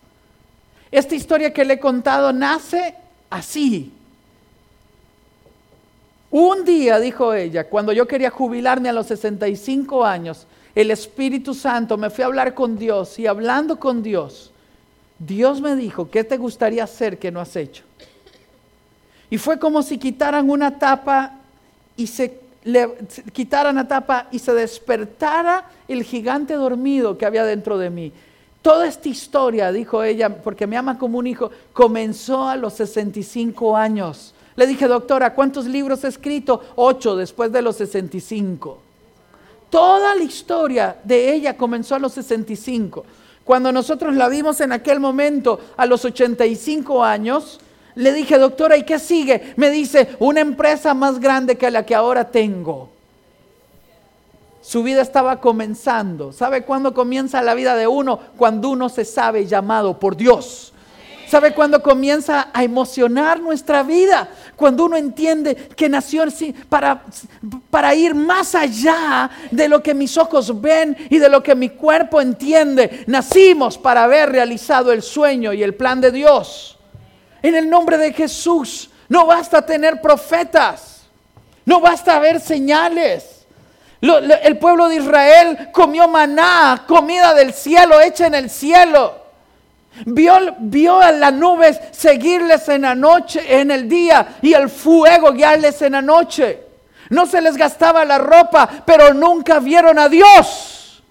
[0.92, 2.96] Esta historia que le he contado nace
[3.30, 3.94] así.
[6.32, 11.98] Un día, dijo ella, cuando yo quería jubilarme a los 65 años, el Espíritu Santo
[11.98, 14.52] me fui a hablar con Dios y hablando con Dios,
[15.18, 17.84] Dios me dijo, ¿qué te gustaría hacer que no has hecho?
[19.30, 21.34] Y fue como si quitaran una tapa
[21.98, 22.90] y se le
[23.34, 28.12] quitaran la tapa y se despertara el gigante dormido que había dentro de mí.
[28.62, 33.78] Toda esta historia, dijo ella, porque me ama como un hijo, comenzó a los 65
[33.78, 34.34] años.
[34.56, 36.62] Le dije, doctora, ¿cuántos libros he escrito?
[36.76, 38.89] Ocho después de los 65.
[39.70, 43.06] Toda la historia de ella comenzó a los 65.
[43.44, 47.60] Cuando nosotros la vimos en aquel momento a los 85 años,
[47.96, 49.54] le dije, doctora, ¿y qué sigue?
[49.58, 52.90] Me dice, una empresa más grande que la que ahora tengo.
[54.62, 56.32] Su vida estaba comenzando.
[56.32, 58.20] ¿Sabe cuándo comienza la vida de uno?
[58.38, 60.74] Cuando uno se sabe llamado por Dios.
[61.30, 64.28] ¿Sabe cuándo comienza a emocionar nuestra vida?
[64.56, 66.24] Cuando uno entiende que nació
[66.70, 67.04] para,
[67.70, 71.70] para ir más allá de lo que mis ojos ven y de lo que mi
[71.70, 73.04] cuerpo entiende.
[73.06, 76.80] Nacimos para haber realizado el sueño y el plan de Dios.
[77.44, 81.02] En el nombre de Jesús, no basta tener profetas,
[81.64, 83.46] no basta ver señales.
[84.02, 89.29] el pueblo de Israel comió maná, comida del cielo, hecha en el cielo.
[90.06, 95.82] Vio, a las nubes seguirles en la noche, en el día, y el fuego guiarles
[95.82, 96.64] en la noche.
[97.10, 101.02] No se les gastaba la ropa, pero nunca vieron a Dios.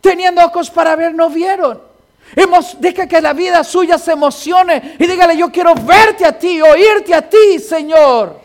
[0.00, 1.80] Teniendo ojos para ver, no vieron.
[2.36, 6.60] Hemos, deja que la vida suya se emocione y dígale, yo quiero verte a ti,
[6.60, 8.40] oírte a ti, Señor.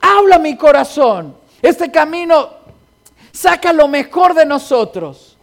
[0.00, 1.36] Habla mi corazón.
[1.60, 2.50] Este camino
[3.32, 5.33] saca lo mejor de nosotros.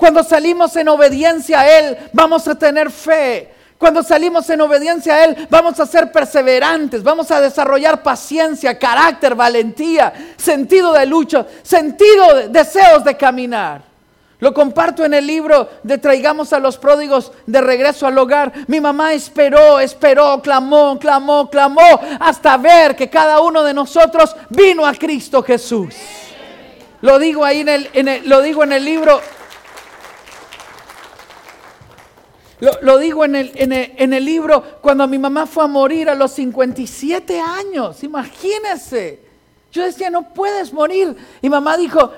[0.00, 3.52] Cuando salimos en obediencia a Él, vamos a tener fe.
[3.76, 9.34] Cuando salimos en obediencia a Él, vamos a ser perseverantes, vamos a desarrollar paciencia, carácter,
[9.34, 13.82] valentía, sentido de lucha, sentido, de, deseos de caminar.
[14.38, 18.54] Lo comparto en el libro de Traigamos a los pródigos de regreso al hogar.
[18.68, 24.86] Mi mamá esperó, esperó, clamó, clamó, clamó, hasta ver que cada uno de nosotros vino
[24.86, 25.94] a Cristo Jesús.
[27.02, 29.20] Lo digo ahí en el, lo digo en el libro
[32.82, 36.32] Lo, digo en el, en, el, libro, cuando mi mamá fue a morir a los
[36.32, 39.20] 57 años, imagínense.
[39.72, 41.16] Yo decía, no puedes morir.
[41.40, 42.12] Y mamá dijo,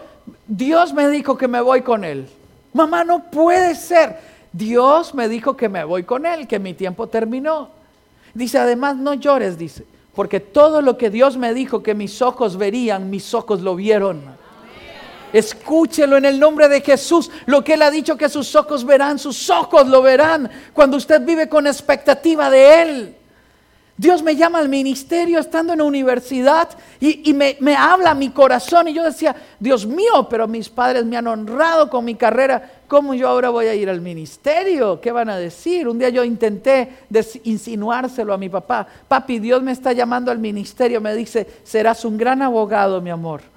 [0.46, 2.28] Dios me dijo que me voy con él.
[2.72, 4.18] Mamá, no puede ser.
[4.52, 7.70] Dios me dijo que me voy con él, que mi tiempo terminó.
[8.34, 12.56] Dice, además, no llores, dice, porque todo lo que Dios me dijo que mis ojos
[12.56, 14.22] verían, mis ojos lo vieron.
[15.32, 17.30] Escúchelo en el nombre de Jesús.
[17.46, 21.22] Lo que Él ha dicho que sus ojos verán, sus ojos lo verán cuando usted
[21.22, 23.16] vive con expectativa de Él.
[23.96, 26.68] Dios me llama al ministerio estando en la universidad
[26.98, 31.16] y, me, me, habla mi corazón y yo decía, Dios mío, pero mis padres me
[31.16, 35.00] han honrado con mi carrera, ¿cómo yo ahora voy a ir al ministerio?
[35.00, 35.86] ¿Qué van a decir?
[35.86, 36.88] Un día yo intenté
[37.44, 42.16] insinuárselo a mi papá, papi, Dios me está llamando al ministerio, me dice, serás un
[42.16, 43.51] gran abogado, mi amor.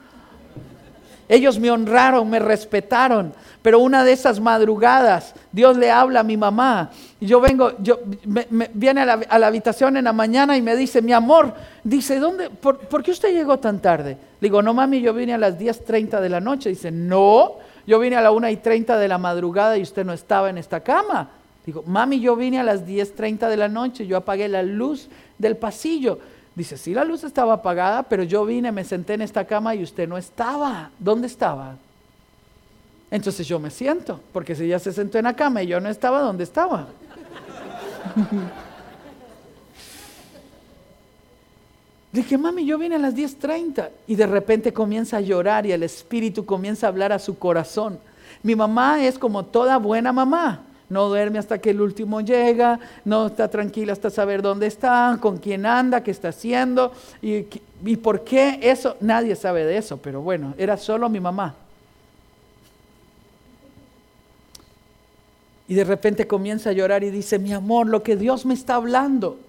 [1.28, 6.38] Ellos me honraron, me respetaron, pero una de esas madrugadas Dios le habla a mi
[6.38, 6.92] mamá
[7.26, 11.14] yo vengo, yo, me, viene a la, habitación en la mañana y me dice, mi
[11.14, 14.18] amor, dice, ¿dónde, por, qué usted llegó tan tarde?
[14.40, 16.70] digo, no mami, yo vine a las 10.30 de la noche.
[16.70, 17.56] Dice, no,
[17.88, 21.30] yo vine a la 1.30 de la madrugada y usted no estaba en esta cama.
[21.66, 25.08] Digo, mami, yo vine a las 10.30 de la noche, yo apagué la luz
[25.40, 26.20] del pasillo.
[26.56, 29.84] Dice, sí, la luz estaba apagada, pero yo vine, me senté en esta cama y
[29.84, 30.90] usted no estaba.
[30.98, 31.76] ¿Dónde estaba?
[33.12, 35.90] Entonces yo me siento, porque si ella se sentó en la cama y yo no
[35.90, 36.88] estaba, ¿dónde estaba?
[42.12, 45.84] Dije, mami, yo vine a las 10.30 y de repente comienza a llorar y el
[45.84, 48.00] espíritu comienza a hablar a su corazón.
[48.42, 50.65] Mi mamá es como toda buena mamá.
[50.90, 55.38] No duerme hasta que el último llega, no está tranquila hasta saber dónde está, con
[55.38, 57.46] quién anda, qué está haciendo y,
[57.84, 58.96] y por qué eso.
[59.02, 61.56] Nadie sabe de eso, pero bueno, era solo mi mamá.
[65.68, 68.76] Y de repente comienza a llorar y dice, mi amor, lo que Dios me está
[68.76, 69.40] hablando.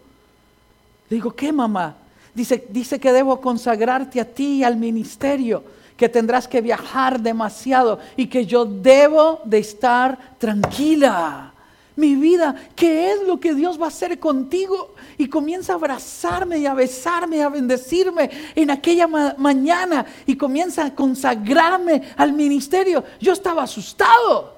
[1.10, 1.96] digo, ¿qué mamá?
[2.34, 5.64] Dice, dice que debo consagrarte a ti y al ministerio,
[5.96, 11.52] que tendrás que viajar demasiado y que yo debo de estar tranquila.
[11.96, 14.94] Mi vida, ¿qué es lo que Dios va a hacer contigo?
[15.16, 20.84] Y comienza a abrazarme y a besarme y a bendecirme en aquella mañana y comienza
[20.84, 23.02] a consagrarme al ministerio.
[23.18, 24.56] Yo estaba asustado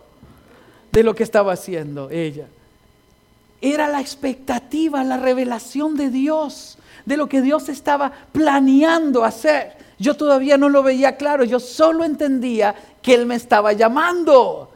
[0.91, 2.49] de lo que estaba haciendo ella.
[3.61, 9.78] Era la expectativa, la revelación de Dios de lo que Dios estaba planeando hacer.
[9.99, 14.71] Yo todavía no lo veía claro, yo solo entendía que Él me estaba llamando.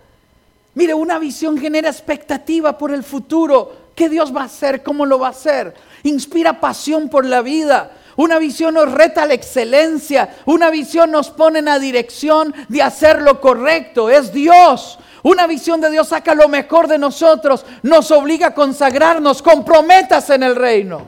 [0.75, 3.83] Mire, una visión genera expectativa por el futuro.
[3.95, 4.83] ¿Qué Dios va a hacer?
[4.83, 5.75] ¿Cómo lo va a hacer?
[6.03, 7.93] Inspira pasión por la vida.
[8.17, 10.37] Una visión nos reta a la excelencia.
[10.47, 14.11] Una visión nos pone en la dirección de hacer lo correcto.
[14.11, 14.99] Es Dios.
[15.23, 17.65] Una visión de Dios saca lo mejor de nosotros.
[17.83, 19.43] Nos obliga a consagrarnos.
[19.43, 21.03] Comprométase en el reino.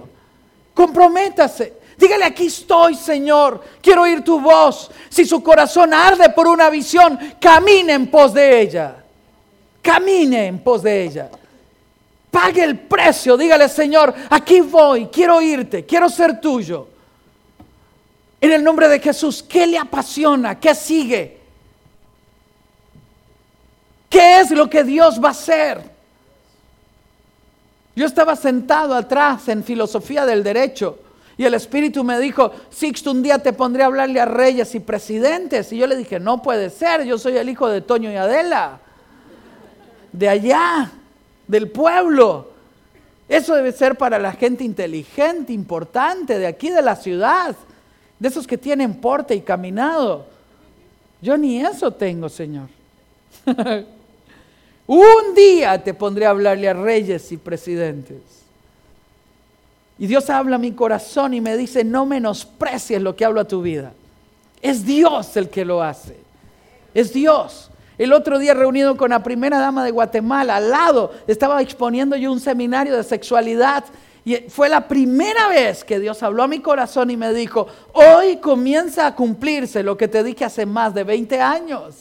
[0.74, 1.83] Comprométase.
[1.96, 3.62] Dígale, aquí estoy, Señor.
[3.80, 4.90] Quiero oír tu voz.
[5.08, 8.96] Si su corazón arde por una visión, camine en pos de ella.
[9.80, 11.30] Camine en pos de ella.
[12.30, 13.36] Pague el precio.
[13.36, 15.06] Dígale, Señor, aquí voy.
[15.06, 15.84] Quiero oírte.
[15.84, 16.88] Quiero ser tuyo.
[18.40, 20.58] En el nombre de Jesús, ¿qué le apasiona?
[20.58, 21.38] ¿Qué sigue?
[24.10, 25.94] ¿Qué es lo que Dios va a hacer?
[27.96, 31.03] Yo estaba sentado atrás en filosofía del derecho
[31.36, 34.80] y el Espíritu me dijo, Sixto, un día te pondré a hablarle a reyes y
[34.80, 35.72] presidentes.
[35.72, 38.78] Y yo le dije, no puede ser, yo soy el hijo de Toño y Adela,
[40.12, 40.92] de allá,
[41.48, 42.52] del pueblo.
[43.28, 47.56] Eso debe ser para la gente inteligente, importante, de aquí de la ciudad,
[48.18, 50.26] de esos que tienen porte y caminado.
[51.20, 52.68] Yo ni eso tengo, Señor.
[54.86, 58.43] Un día te pondré a hablarle a reyes y presidentes.
[59.98, 63.48] Y Dios habla a mi corazón y me dice, no menosprecies lo que hablo a
[63.48, 63.92] tu vida.
[64.60, 66.16] Es Dios el que lo hace.
[66.94, 67.70] Es Dios.
[67.96, 72.32] El otro día reunido con la primera dama de Guatemala, al lado, estaba exponiendo yo
[72.32, 73.84] un seminario de sexualidad.
[74.24, 78.38] Y fue la primera vez que Dios habló a mi corazón y me dijo, hoy
[78.38, 81.94] comienza a cumplirse lo que te dije hace más de 20 años.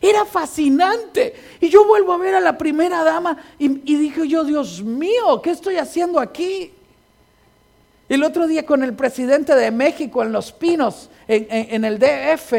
[0.00, 1.34] Era fascinante.
[1.60, 5.50] Y yo vuelvo a ver a la primera dama y, dije yo, Dios mío, ¿qué
[5.50, 6.72] estoy haciendo aquí?
[8.10, 12.52] El otro día con el presidente de México en Los Pinos, en, el DF,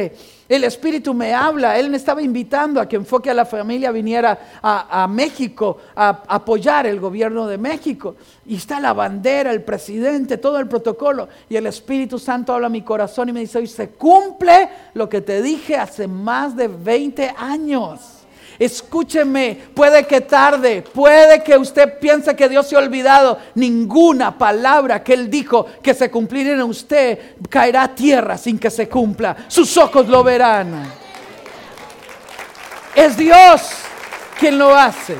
[0.47, 4.59] el Espíritu me habla, Él me estaba invitando a que Enfoque a la Familia viniera
[4.63, 8.15] a, México a, apoyar el gobierno de México.
[8.45, 11.27] Y está la bandera, el presidente, todo el protocolo.
[11.49, 15.09] Y el Espíritu Santo habla a mi corazón y me dice, hoy se cumple lo
[15.09, 18.20] que te dije hace más de 20 años.
[18.61, 23.39] Escúcheme, puede que tarde, puede que usted piense que Dios se ha olvidado.
[23.55, 28.69] Ninguna palabra que Él dijo que se cumpliera en usted caerá a tierra sin que
[28.69, 29.35] se cumpla.
[29.47, 30.83] Sus ojos lo verán.
[32.93, 33.63] Es Dios
[34.39, 35.17] quien lo hace.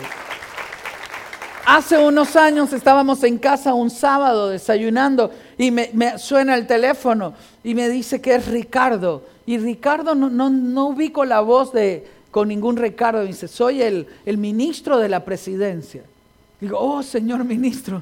[1.65, 7.73] Hace unos años estábamos en casa un sábado desayunando y me, suena el teléfono y
[7.73, 9.25] me dice que es Ricardo.
[9.47, 13.23] Y Ricardo no, no, no ubico la voz de, con ningún recargo.
[13.23, 16.03] Dice, soy el, el ministro de la presidencia.
[16.59, 18.01] Digo, oh, señor ministro.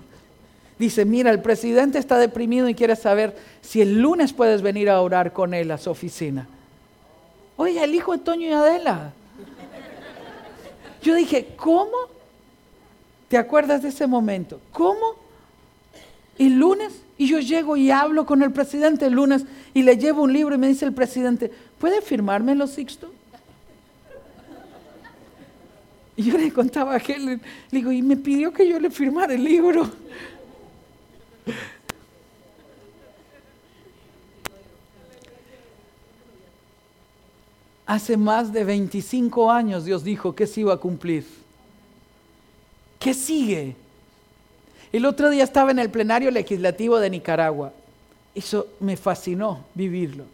[0.78, 5.02] Dice, mira, el presidente está deprimido y quiere saber si el lunes puedes venir a
[5.02, 6.48] orar con él a su oficina.
[7.58, 9.12] Oye, el hijo de Toño y Adela.
[11.02, 11.98] Yo dije, ¿cómo?
[13.28, 14.62] ¿Te acuerdas de ese momento?
[14.72, 15.16] ¿Cómo?
[16.38, 20.24] El lunes, y yo llego y hablo con el presidente el lunes y le llevo
[20.24, 23.12] un libro y me dice el presidente, ¿puede firmármelo, Sixto?
[26.20, 27.40] Y yo le contaba a él, le
[27.72, 29.90] digo, y me pidió que yo le firmara el libro.
[37.86, 41.26] Hace más de 25 años Dios dijo que se iba a cumplir.
[43.00, 43.78] ¿Qué sigue?
[44.92, 47.72] El otro día estaba en el plenario legislativo de Nicaragua.
[48.36, 50.26] Eso me fascinó vivirlo.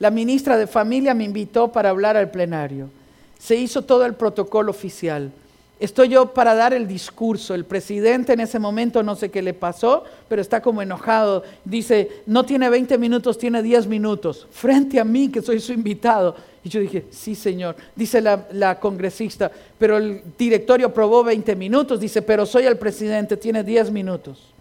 [0.00, 2.90] La ministra de Familia me invitó para hablar al plenario.
[3.38, 5.32] Se hizo todo el protocolo oficial.
[5.80, 7.54] Estoy yo para dar el discurso.
[7.54, 11.42] El presidente en ese momento no sé qué le pasó, pero está como enojado.
[11.64, 14.46] Dice, no tiene 20 minutos, tiene 10 minutos.
[14.50, 16.36] Frente a mí, que soy su invitado.
[16.62, 17.74] Y yo dije, sí, señor.
[17.94, 21.98] Dice la, la congresista, pero el directorio aprobó 20 minutos.
[21.98, 24.54] Dice, pero soy el presidente, tiene 10 minutos.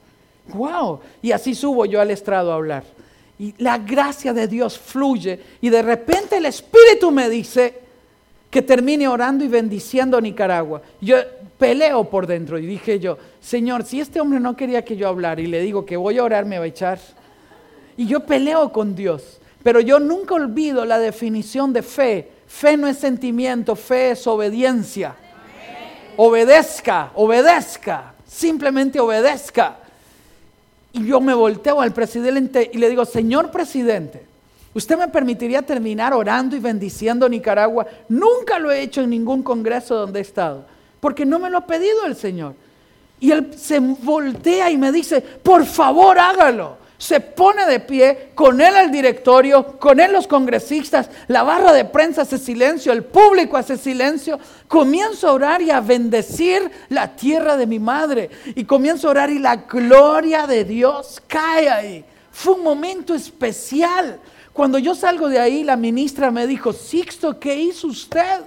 [0.47, 0.99] ¡Wow!
[1.21, 2.83] Y así subo yo al estrado a hablar.
[3.37, 5.39] Y la gracia de Dios fluye.
[5.61, 7.82] Y de repente el Espíritu me dice,
[8.53, 10.83] que termine orando y bendiciendo a Nicaragua.
[11.01, 11.17] Yo
[11.57, 15.41] peleo por dentro y dije yo, Señor, si este hombre no quería que yo hablara
[15.41, 16.99] y le digo que voy a orar, me va a echar.
[17.97, 22.29] Y yo peleo con Dios, pero yo nunca olvido la definición de fe.
[22.45, 25.15] Fe no es sentimiento, fe es obediencia.
[26.15, 29.79] Obedezca, obedezca, simplemente obedezca.
[30.91, 34.23] Y yo me volteo al presidente y le digo, Señor presidente,
[34.73, 37.85] ¿Usted me permitiría terminar orando y bendiciendo Nicaragua?
[38.09, 40.65] Nunca lo he hecho en ningún congreso donde he estado,
[40.99, 42.55] porque no me lo ha pedido el Señor.
[43.19, 46.83] Y él se voltea y me dice, por favor hágalo.
[46.97, 51.83] Se pone de pie, con él el directorio, con él los congresistas, la barra de
[51.83, 54.39] prensa hace silencio, el público hace silencio.
[54.69, 58.29] Comienzo a orar y a bendecir la tierra de mi madre.
[58.55, 62.05] Y comienzo a orar y la gloria de Dios cae ahí.
[62.31, 64.19] Fue un momento especial.
[64.53, 68.41] Cuando yo salgo de ahí, la ministra me dijo, Sixto, ¿qué hizo usted?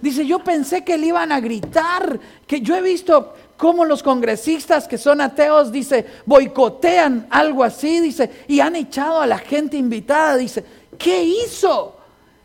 [0.00, 4.88] Dice, yo pensé que le iban a gritar, que yo he visto cómo los congresistas
[4.88, 10.36] que son ateos, dice, boicotean algo así, dice, y han echado a la gente invitada,
[10.36, 10.64] dice,
[10.96, 11.96] ¿qué hizo?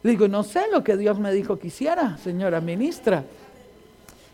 [0.03, 3.23] Digo, no sé lo que Dios me dijo que hiciera, señora ministra.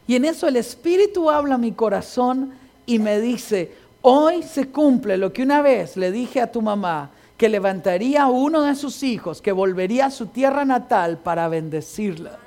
[0.08, 2.54] Y en eso el Espíritu habla a mi corazón
[2.86, 7.12] y me dice, hoy se cumple lo que una vez le dije a tu mamá,
[7.42, 12.38] que levantaría a uno de sus hijos, que volvería a su tierra natal para bendecirla.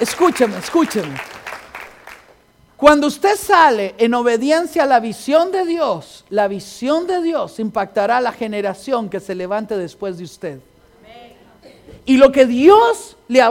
[0.00, 1.14] Escúcheme, escúcheme.
[2.78, 8.16] Cuando usted sale en obediencia a la visión de Dios, la visión de Dios impactará
[8.16, 10.60] a la generación que se levante después de usted.
[12.08, 13.42] Y lo que Dios le,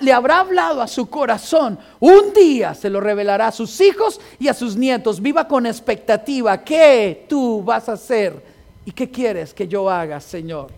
[0.00, 4.48] le habrá hablado a su corazón, un día se lo revelará a sus hijos y
[4.48, 5.22] a sus nietos.
[5.22, 6.62] Viva con expectativa.
[6.62, 8.44] ¿Qué tú vas a hacer?
[8.84, 10.70] ¿Y qué quieres que yo haga, Señor?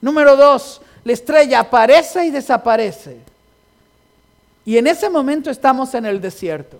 [0.00, 3.16] Número dos, la estrella aparece y desaparece.
[4.64, 6.78] Y en ese momento estamos en el desierto.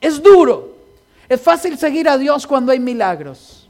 [0.00, 0.74] Es duro.
[1.28, 3.68] Es fácil seguir a Dios cuando hay milagros.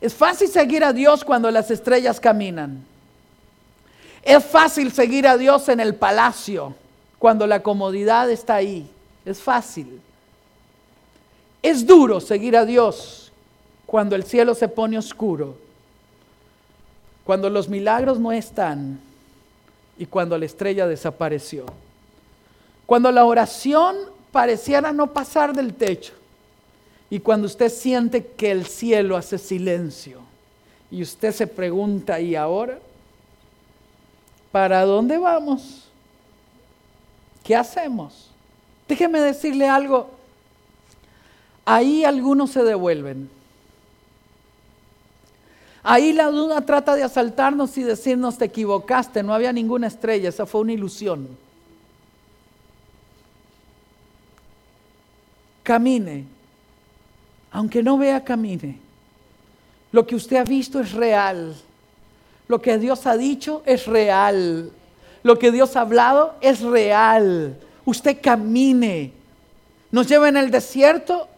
[0.00, 2.88] Es fácil seguir a Dios cuando las estrellas caminan.
[4.22, 6.74] Es fácil seguir a Dios en el palacio
[7.18, 8.88] cuando la comodidad está ahí.
[9.24, 10.00] Es fácil.
[11.62, 13.32] Es duro seguir a Dios
[13.86, 15.56] cuando el cielo se pone oscuro,
[17.24, 19.00] cuando los milagros no están
[19.98, 21.66] y cuando la estrella desapareció.
[22.86, 23.96] Cuando la oración
[24.32, 26.12] pareciera no pasar del techo
[27.10, 30.20] y cuando usted siente que el cielo hace silencio
[30.90, 32.78] y usted se pregunta, ¿y ahora?
[34.52, 35.88] ¿Para dónde vamos?
[37.44, 38.30] ¿Qué hacemos?
[38.88, 40.10] Déjeme decirle algo.
[41.64, 43.30] Ahí algunos se devuelven.
[45.82, 50.44] Ahí la duda trata de asaltarnos y decirnos te equivocaste, no había ninguna estrella, esa
[50.44, 51.28] fue una ilusión.
[55.62, 56.26] Camine,
[57.50, 58.78] aunque no vea, camine.
[59.92, 61.56] Lo que usted ha visto es real.
[62.50, 64.72] Lo que Dios ha dicho es real.
[65.22, 67.56] Lo que Dios ha hablado es real.
[67.84, 69.12] Usted camine.
[69.92, 71.28] Nos lleva en el desierto,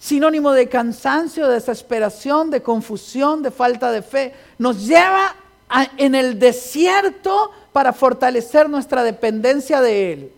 [0.00, 4.34] sinónimo de cansancio, de desesperación, de confusión, de falta de fe.
[4.58, 5.36] Nos lleva
[5.96, 10.32] en el desierto para fortalecer nuestra dependencia de Él.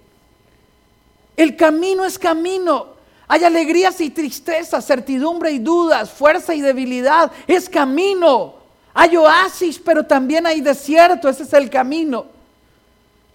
[1.35, 2.89] El camino es camino.
[3.27, 7.33] Hay alegrías y tristezas, certidumbre y dudas, fuerza y debilidad.
[7.47, 8.58] Es camino.
[9.01, 12.27] Hay oasis, pero también hay desierto, ese es el camino.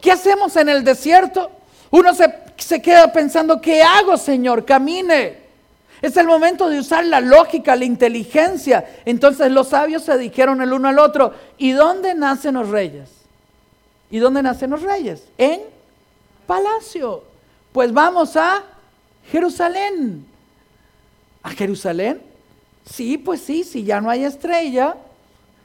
[0.02, 1.50] ¿Qué hacemos en el desierto?
[1.90, 4.66] Uno se, queda pensando, ¿qué hago, Señor?
[4.66, 5.38] Camine.
[6.02, 8.86] Es el momento de usar la lógica, la inteligencia.
[9.06, 13.10] Entonces los sabios se dijeron el uno al otro, ¿y dónde nacen los reyes?
[14.12, 15.24] ¿Y dónde nacen los reyes?
[15.38, 15.62] En
[16.46, 17.24] palacio.
[17.72, 18.64] Pues vamos a
[19.32, 20.26] Jerusalén.
[21.42, 22.22] ¿A Jerusalén?
[22.86, 24.98] Sí, pues sí, si ya no hay estrella,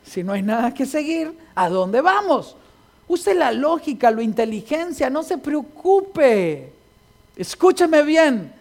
[0.09, 2.57] si no hay nada que seguir, ¿a dónde vamos?
[3.07, 6.73] Use la lógica, la inteligencia, no se preocupe.
[7.37, 8.53] Escúcheme bien.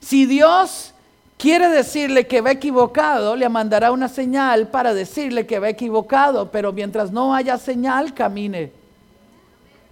[0.00, 0.94] Si Dios
[1.38, 6.72] quiere decirle que va equivocado, le mandará una señal para decirle que va equivocado, pero
[6.72, 8.72] mientras no haya señal, camine.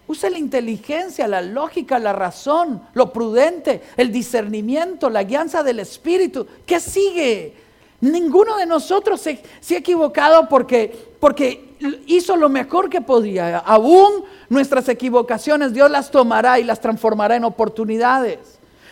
[0.09, 6.49] Use la inteligencia, la lógica, la razón, lo prudente, el discernimiento, la guianza del Espíritu.
[6.67, 7.55] ¿Qué sigue?
[8.01, 9.43] Ninguno de nosotros se,
[9.75, 11.75] ha equivocado porque,
[12.07, 13.59] hizo lo mejor que podía.
[13.59, 18.39] Aún nuestras equivocaciones Dios las tomará y las transformará en oportunidades.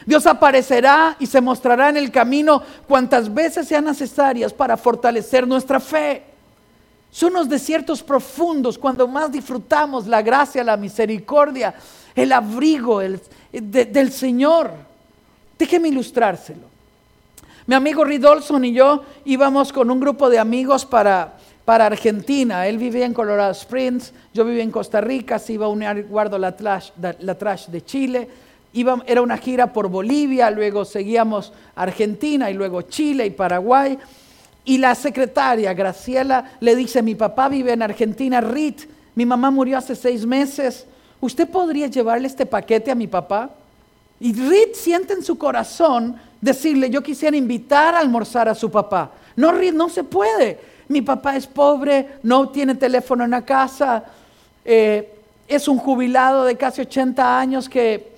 [0.05, 5.81] Dios aparecerá y se mostrará en el camino cuantas veces sean necesarias para fortalecer nuestra
[5.81, 6.23] fe.
[7.11, 11.75] Son los desiertos profundos cuando más disfrutamos la gracia, la misericordia,
[12.15, 14.73] el abrigo del Señor.
[15.59, 16.78] Déjeme ilustrárselo.
[17.69, 22.67] Mi amigo Ridolson y yo íbamos con un grupo de amigos para, para Argentina.
[22.67, 26.39] Él vivía en Colorado Springs, yo vivía en Costa Rica, se iba a unir Guardo
[26.39, 28.29] la trash, la trash de Chile
[29.07, 33.99] era una gira por Bolivia, luego seguíamos Argentina y luego Chile y Paraguay.
[34.65, 38.81] Y la secretaria, Graciela, le dice, mi papá vive en Argentina, Rit,
[39.15, 40.87] mi mamá murió hace seis meses,
[41.21, 43.51] ¿usted podría llevarle este paquete a mi papá?
[44.21, 49.11] Y Rit siente en su corazón decirle, yo quisiera invitar a almorzar a su papá.
[49.37, 50.59] No, no se puede.
[50.89, 54.05] Mi papá es pobre, no tiene teléfono en la casa,
[54.65, 55.15] eh,
[55.47, 58.13] es un jubilado de casi 80 años que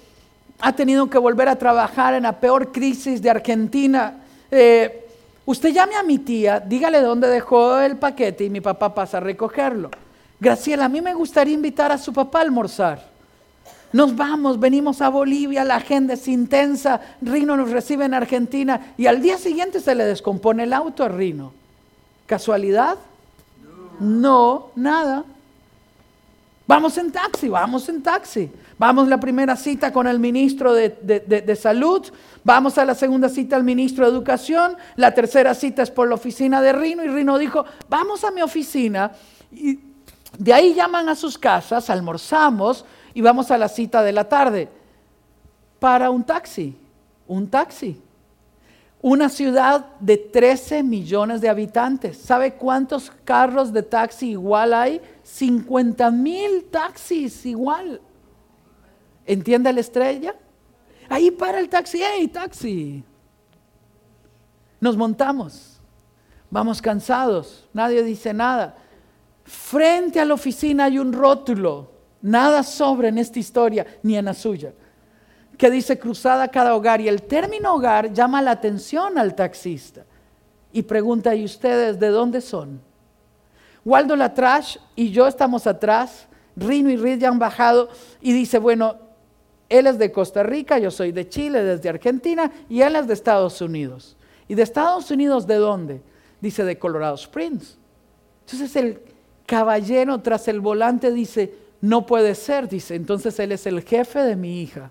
[0.61, 4.19] ha tenido que volver a trabajar en la peor crisis de Argentina.
[4.51, 5.09] Eh,
[5.47, 9.21] usted llame a mi tía, dígale dónde dejó el paquete y mi papá pasa a
[9.21, 9.91] recogerlo.
[10.39, 13.10] Graciela, a mí me gustaría invitar a su papá a almorzar.
[13.93, 19.07] Nos vamos, venimos a Bolivia, la agenda es intensa, Rino nos recibe en Argentina y
[19.07, 21.53] al día siguiente se le descompone el auto a Rino.
[22.27, 22.97] ¿Casualidad?
[23.99, 25.25] No, nada.
[26.69, 28.49] Vamos en taxi, vamos en taxi.
[28.79, 32.07] Vamos a la primera cita con el ministro de, salud,
[32.45, 36.15] vamos a la segunda cita al ministro de educación, la tercera cita es por la
[36.15, 39.13] oficina de Rino y Rino dijo, vamos a mi oficina
[39.53, 39.81] y
[40.39, 44.69] de ahí llaman a sus casas, almorzamos y vamos a la cita de la tarde
[45.79, 46.77] para un taxi,
[47.27, 48.01] un taxi.
[49.03, 52.19] Una ciudad de 13 millones de habitantes.
[52.19, 55.01] ¿Sabe cuántos carros de taxi igual hay?
[55.23, 58.01] 50 mil taxis igual.
[59.25, 60.35] ¿Entiende la estrella?
[61.09, 63.03] Ahí para el taxi, ¡hey, taxi!
[64.81, 65.81] Nos montamos,
[66.51, 68.77] vamos cansados, nadie dice nada.
[69.45, 71.91] Frente a la oficina hay un rótulo,
[72.23, 74.73] nada sobre en esta historia, ni en la suya,
[75.57, 77.01] que dice cruzada cada hogar.
[77.01, 80.05] Y el término hogar llama la atención al taxista
[80.73, 82.81] y pregunta, ¿y ustedes de dónde son?
[83.85, 87.89] Waldo Latrash y yo estamos atrás, Rino y Riz ya han bajado
[88.21, 88.97] y dice, bueno,
[89.69, 93.15] él es de Costa Rica, yo soy de Chile, desde Argentina, y él es de
[93.15, 94.17] Estados Unidos.
[94.49, 96.03] ¿Y de Estados Unidos de dónde?
[96.41, 97.79] Dice de Colorado Springs.
[98.45, 99.01] Entonces el
[99.47, 104.37] caballero tras el volante dice, no puede ser, dice, entonces él es el jefe de
[104.37, 104.91] mi hija.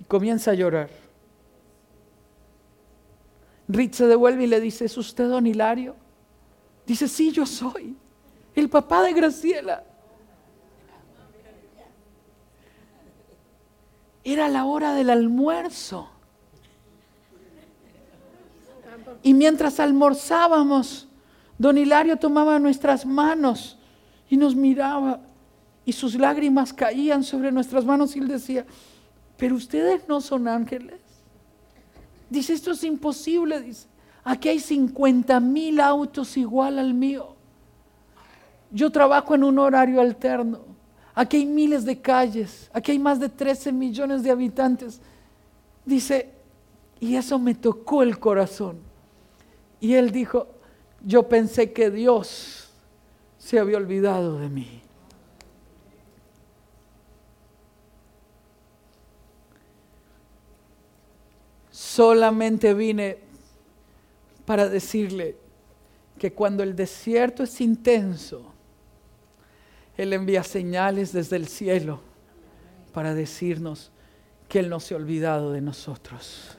[0.00, 0.90] Y comienza a llorar.
[3.68, 5.96] Rich se devuelve y le dice, ¿es usted don Hilario?
[6.86, 7.96] Dice, sí, yo soy
[8.54, 9.84] el papá de Graciela.
[14.24, 16.08] Era la hora del almuerzo.
[19.22, 21.05] Y mientras almorzábamos,
[21.58, 23.78] don Hilario tomaba nuestras manos
[24.28, 25.20] y nos miraba
[25.84, 28.66] y sus lágrimas caían sobre nuestras manos y él decía,
[29.36, 31.00] pero ustedes no son ángeles.
[32.28, 33.86] Dice, esto es imposible, dice.
[34.24, 37.36] Aquí hay 50 mil autos igual al mío.
[38.72, 40.60] Yo trabajo en un horario alterno.
[41.14, 45.00] Aquí hay miles de calles, aquí hay más de 13 millones de habitantes.
[45.84, 46.30] Dice,
[47.00, 48.78] y eso me tocó el corazón.
[49.80, 50.48] Y él dijo,
[51.06, 52.68] yo pensé que Dios
[53.38, 54.82] se había olvidado de mí.
[61.70, 63.18] Solamente vine
[64.44, 65.36] para decirle
[66.18, 68.52] que cuando el desierto es intenso,
[69.96, 72.00] él envía señales desde el cielo
[72.92, 73.92] para decirnos
[74.48, 76.58] que Él no se ha olvidado de nosotros.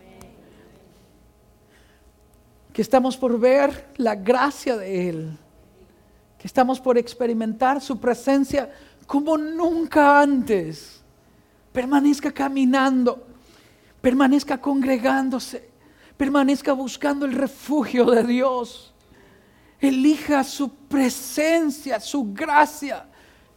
[2.77, 5.37] Que estamos por ver la gracia de Él.
[6.37, 8.71] Que estamos por experimentar su presencia
[9.07, 11.01] como nunca antes.
[11.73, 13.25] Permanezca caminando,
[13.99, 15.71] permanezca congregándose,
[16.17, 18.93] permanezca buscando el refugio de Dios.
[19.79, 23.07] Elija su presencia, su gracia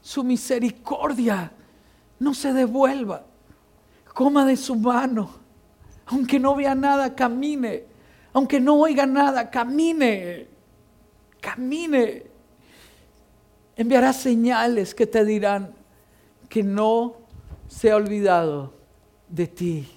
[0.00, 1.52] su misericordia
[2.18, 3.26] no se devuelva.
[4.14, 5.30] coma de su mano.
[6.06, 7.89] Aunque no vea nada, camine.
[8.32, 10.48] Aunque no oiga nada, camine.
[11.40, 12.24] Camine.
[13.76, 15.72] Enviará señales que te dirán
[16.48, 17.16] que no
[17.68, 18.74] se ha olvidado
[19.28, 19.88] de ti,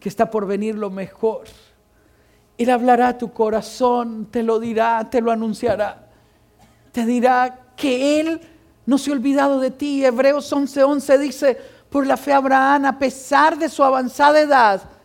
[0.00, 1.44] que está por venir lo mejor.
[2.58, 6.08] Él hablará a tu corazón, te lo dirá, te lo anunciará.
[6.90, 8.40] Te dirá que Él
[8.86, 10.04] no se ha olvidado de ti.
[10.04, 11.58] Hebreos 11:11 11 dice,
[11.90, 14.95] por la fe Abraham, a pesar de su avanzada edad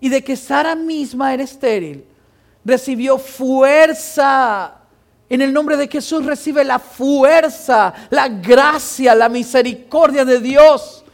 [0.00, 2.04] y de que Sara misma era estéril,
[2.64, 4.76] recibió fuerza.
[5.28, 11.04] En el nombre de Jesús recibe la fuerza, la gracia, la misericordia de Dios.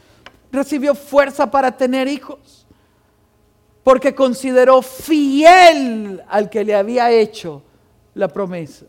[0.51, 2.65] Recibió fuerza para tener hijos.
[3.83, 7.61] Porque consideró fiel al que le había hecho
[8.15, 8.85] la promesa.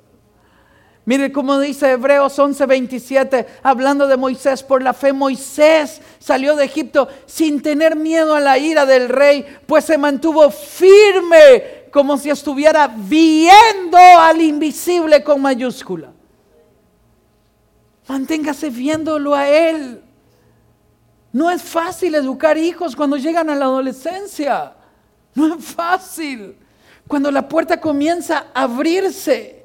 [1.08, 7.08] Mire cómo dice Hebreos 11:27, hablando de Moisés, por la fe Moisés salió de Egipto
[7.24, 12.88] sin tener miedo a la ira del rey, pues se mantuvo firme como si estuviera
[12.88, 16.12] viendo al invisible con mayúscula.
[18.06, 20.02] Manténgase viéndolo a él.
[21.32, 24.74] No es fácil educar hijos cuando llegan a la adolescencia.
[25.34, 26.58] No es fácil.
[27.06, 29.57] Cuando la puerta comienza a abrirse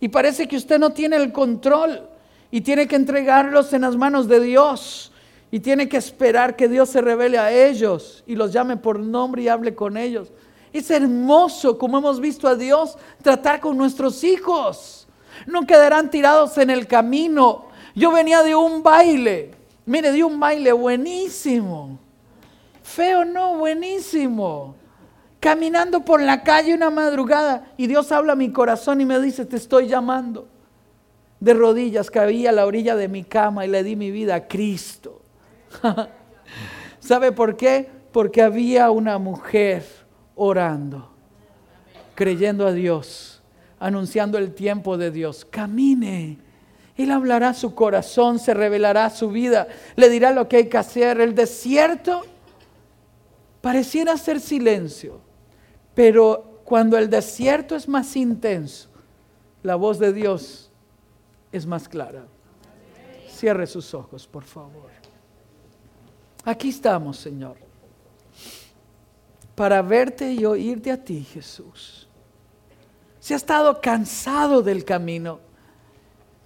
[0.00, 2.08] y parece que usted no tiene el control
[2.50, 5.12] y tiene que entregarlos en las manos de Dios
[5.50, 9.42] y tiene que esperar que Dios se revele a ellos y los llame por nombre
[9.42, 10.28] y hable con ellos.
[10.72, 15.08] Es hermoso, como hemos visto a Dios, tratar con nuestros hijos.
[15.46, 17.66] No quedarán tirados en el camino.
[17.94, 19.52] Yo venía de un baile,
[19.86, 21.98] mire, de un baile buenísimo.
[22.82, 24.77] Feo no, buenísimo
[25.40, 29.44] caminando por la calle una madrugada y Dios habla a mi corazón y me dice,
[29.44, 30.48] te estoy llamando.
[31.40, 34.48] De rodillas caí a la orilla de mi cama y le di mi vida a
[34.48, 35.22] Cristo.
[36.98, 37.88] ¿Sabe por qué?
[38.12, 39.84] Porque había una mujer
[40.34, 41.10] orando,
[42.14, 43.42] creyendo a Dios,
[43.78, 45.44] anunciando el tiempo de Dios.
[45.44, 46.38] Camine.
[46.96, 51.20] Él hablará su corazón, se revelará su vida, le dirá lo que hay que hacer.
[51.20, 52.22] El desierto
[53.60, 55.20] pareciera ser silencio,
[55.98, 58.88] pero cuando el desierto es más intenso,
[59.64, 60.70] la voz de Dios
[61.50, 62.24] es más clara.
[63.28, 64.92] Cierre sus ojos, por favor.
[66.44, 67.56] Aquí estamos, Señor,
[69.56, 72.06] para verte y oírte a ti, Jesús.
[73.18, 75.40] Si has estado cansado del camino,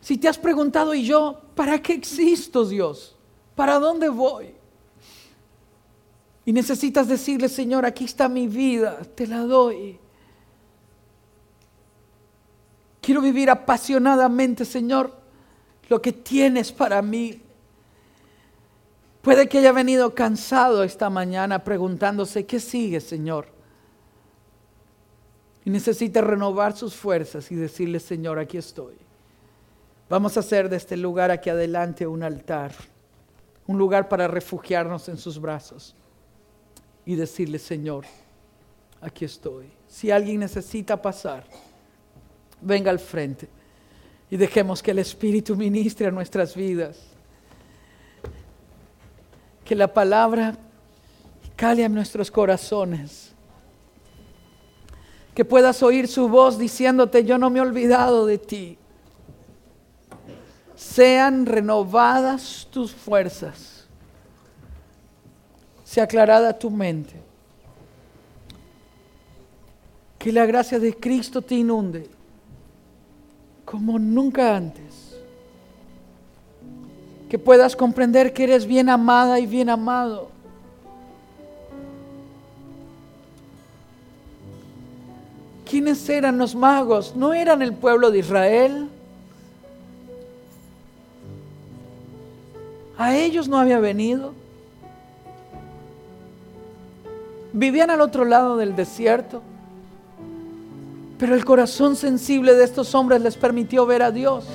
[0.01, 3.19] si te has preguntado, ¿y yo para qué existo, Dios?
[3.55, 4.62] ¿Para dónde voy?
[6.45, 9.99] Y necesitas decirle, Señor, aquí está mi vida, te la doy.
[13.01, 15.15] Quiero vivir apasionadamente, Señor,
[15.89, 17.43] lo que tienes para mí.
[19.23, 23.47] Puede que haya venido cansado esta mañana preguntándose, ¿qué sigue, Señor?
[25.65, 28.95] Y necesita renovar sus fuerzas y decirle, Señor, aquí estoy.
[30.09, 32.73] Vamos a hacer de este lugar aquí adelante un altar,
[33.69, 35.95] un lugar para refugiarnos en sus brazos
[37.05, 38.05] y decirle, Señor,
[39.01, 39.67] aquí estoy.
[39.89, 41.45] Si alguien necesita pasar,
[42.61, 43.49] venga al frente
[44.31, 46.99] y dejemos que el Espíritu ministre a nuestras vidas.
[49.65, 50.57] Que la palabra
[51.57, 53.33] cale a nuestros corazones.
[55.35, 58.79] Que puedas oír su voz diciéndote, yo no me he olvidado de ti.
[60.75, 63.82] Sean renovadas tus fuerzas
[65.93, 67.13] sea aclarada tu mente.
[70.19, 72.09] Que la gracia de Cristo te inunde
[73.67, 75.19] como nunca antes.
[77.29, 80.31] Que puedas comprender que eres bien amada y bien amado.
[85.69, 87.15] ¿Quiénes eran los magos?
[87.15, 88.89] ¿No eran el pueblo de Israel?
[92.97, 94.41] ¿A ellos no había venido?
[97.53, 99.43] Vivían al otro lado del desierto.
[101.19, 104.47] Pero el corazón sensible de estos hombres les permitió ver a Dios.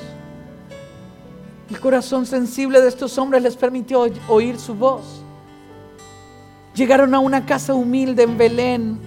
[1.69, 5.21] El corazón sensible de estos hombres les permitió oír su voz.
[6.75, 8.99] Llegaron a una casa humilde en Belén,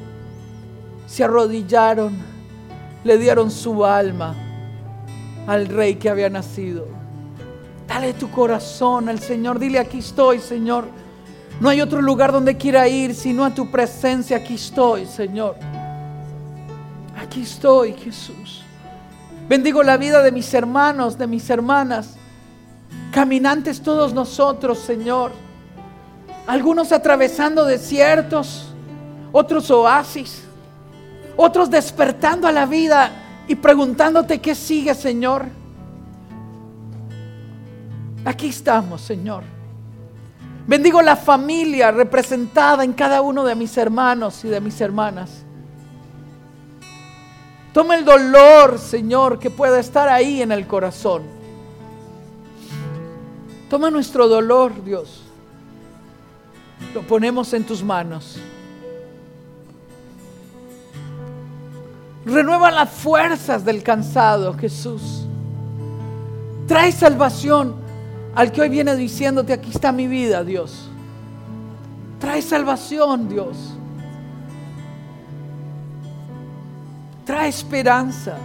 [1.07, 2.19] se arrodillaron,
[3.05, 4.35] le dieron su alma
[5.47, 6.87] al rey que había nacido.
[7.87, 10.85] Dale tu corazón al Señor, dile aquí estoy, Señor.
[11.61, 14.39] No hay otro lugar donde quiera ir sino a tu presencia.
[14.39, 15.57] Aquí estoy, Señor.
[17.21, 18.63] Aquí estoy, Jesús.
[19.47, 22.17] Bendigo la vida de mis hermanos, de mis hermanas.
[23.13, 25.33] Caminantes todos nosotros, Señor.
[26.47, 28.73] Algunos atravesando desiertos,
[29.31, 30.43] otros oasis,
[31.37, 33.11] otros despertando a la vida
[33.47, 35.45] y preguntándote qué sigue, Señor.
[38.25, 39.60] Aquí estamos, Señor.
[40.71, 45.43] Bendigo la familia representada en cada uno de mis hermanos y de mis hermanas.
[47.73, 51.25] Toma el dolor, Señor, que pueda estar ahí en el corazón.
[53.69, 55.25] Toma nuestro dolor, Dios.
[56.95, 58.39] Lo ponemos en tus manos.
[62.25, 65.27] Renueva las fuerzas del cansado, Jesús.
[66.69, 67.90] Trae salvación
[68.35, 70.89] al que hoy viene diciéndote, aquí está mi vida, Dios.
[72.19, 73.75] Trae salvación, Dios.
[77.25, 78.37] Trae esperanza.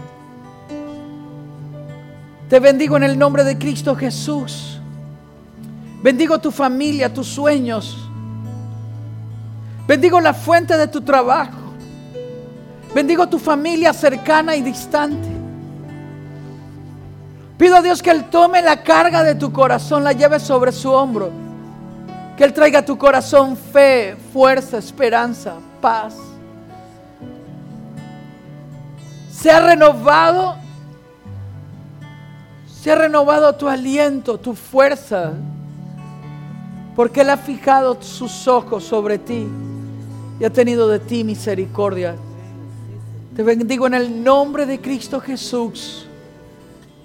[2.50, 4.80] Te bendigo en el nombre de Cristo Jesús.
[6.02, 7.98] Bendigo tu familia, tus sueños.
[9.88, 11.58] Bendigo la fuente de tu trabajo.
[12.94, 15.35] Bendigo tu familia cercana y distante.
[17.58, 20.92] Pido a Dios que Él tome la carga de tu corazón, la lleve sobre su
[20.92, 21.32] hombro.
[22.36, 26.18] Que Él traiga a tu corazón fe, fuerza, esperanza, paz.
[29.32, 30.56] Se ha renovado,
[32.68, 35.32] se ha renovado tu aliento, tu fuerza,
[36.94, 39.48] porque Él ha fijado sus ojos sobre ti
[40.42, 42.16] y ha tenido de ti misericordia.
[43.34, 46.05] Te bendigo en el nombre de Cristo Jesús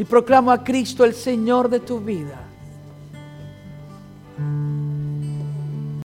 [0.01, 2.41] y proclamo a Cristo el Señor de tu vida.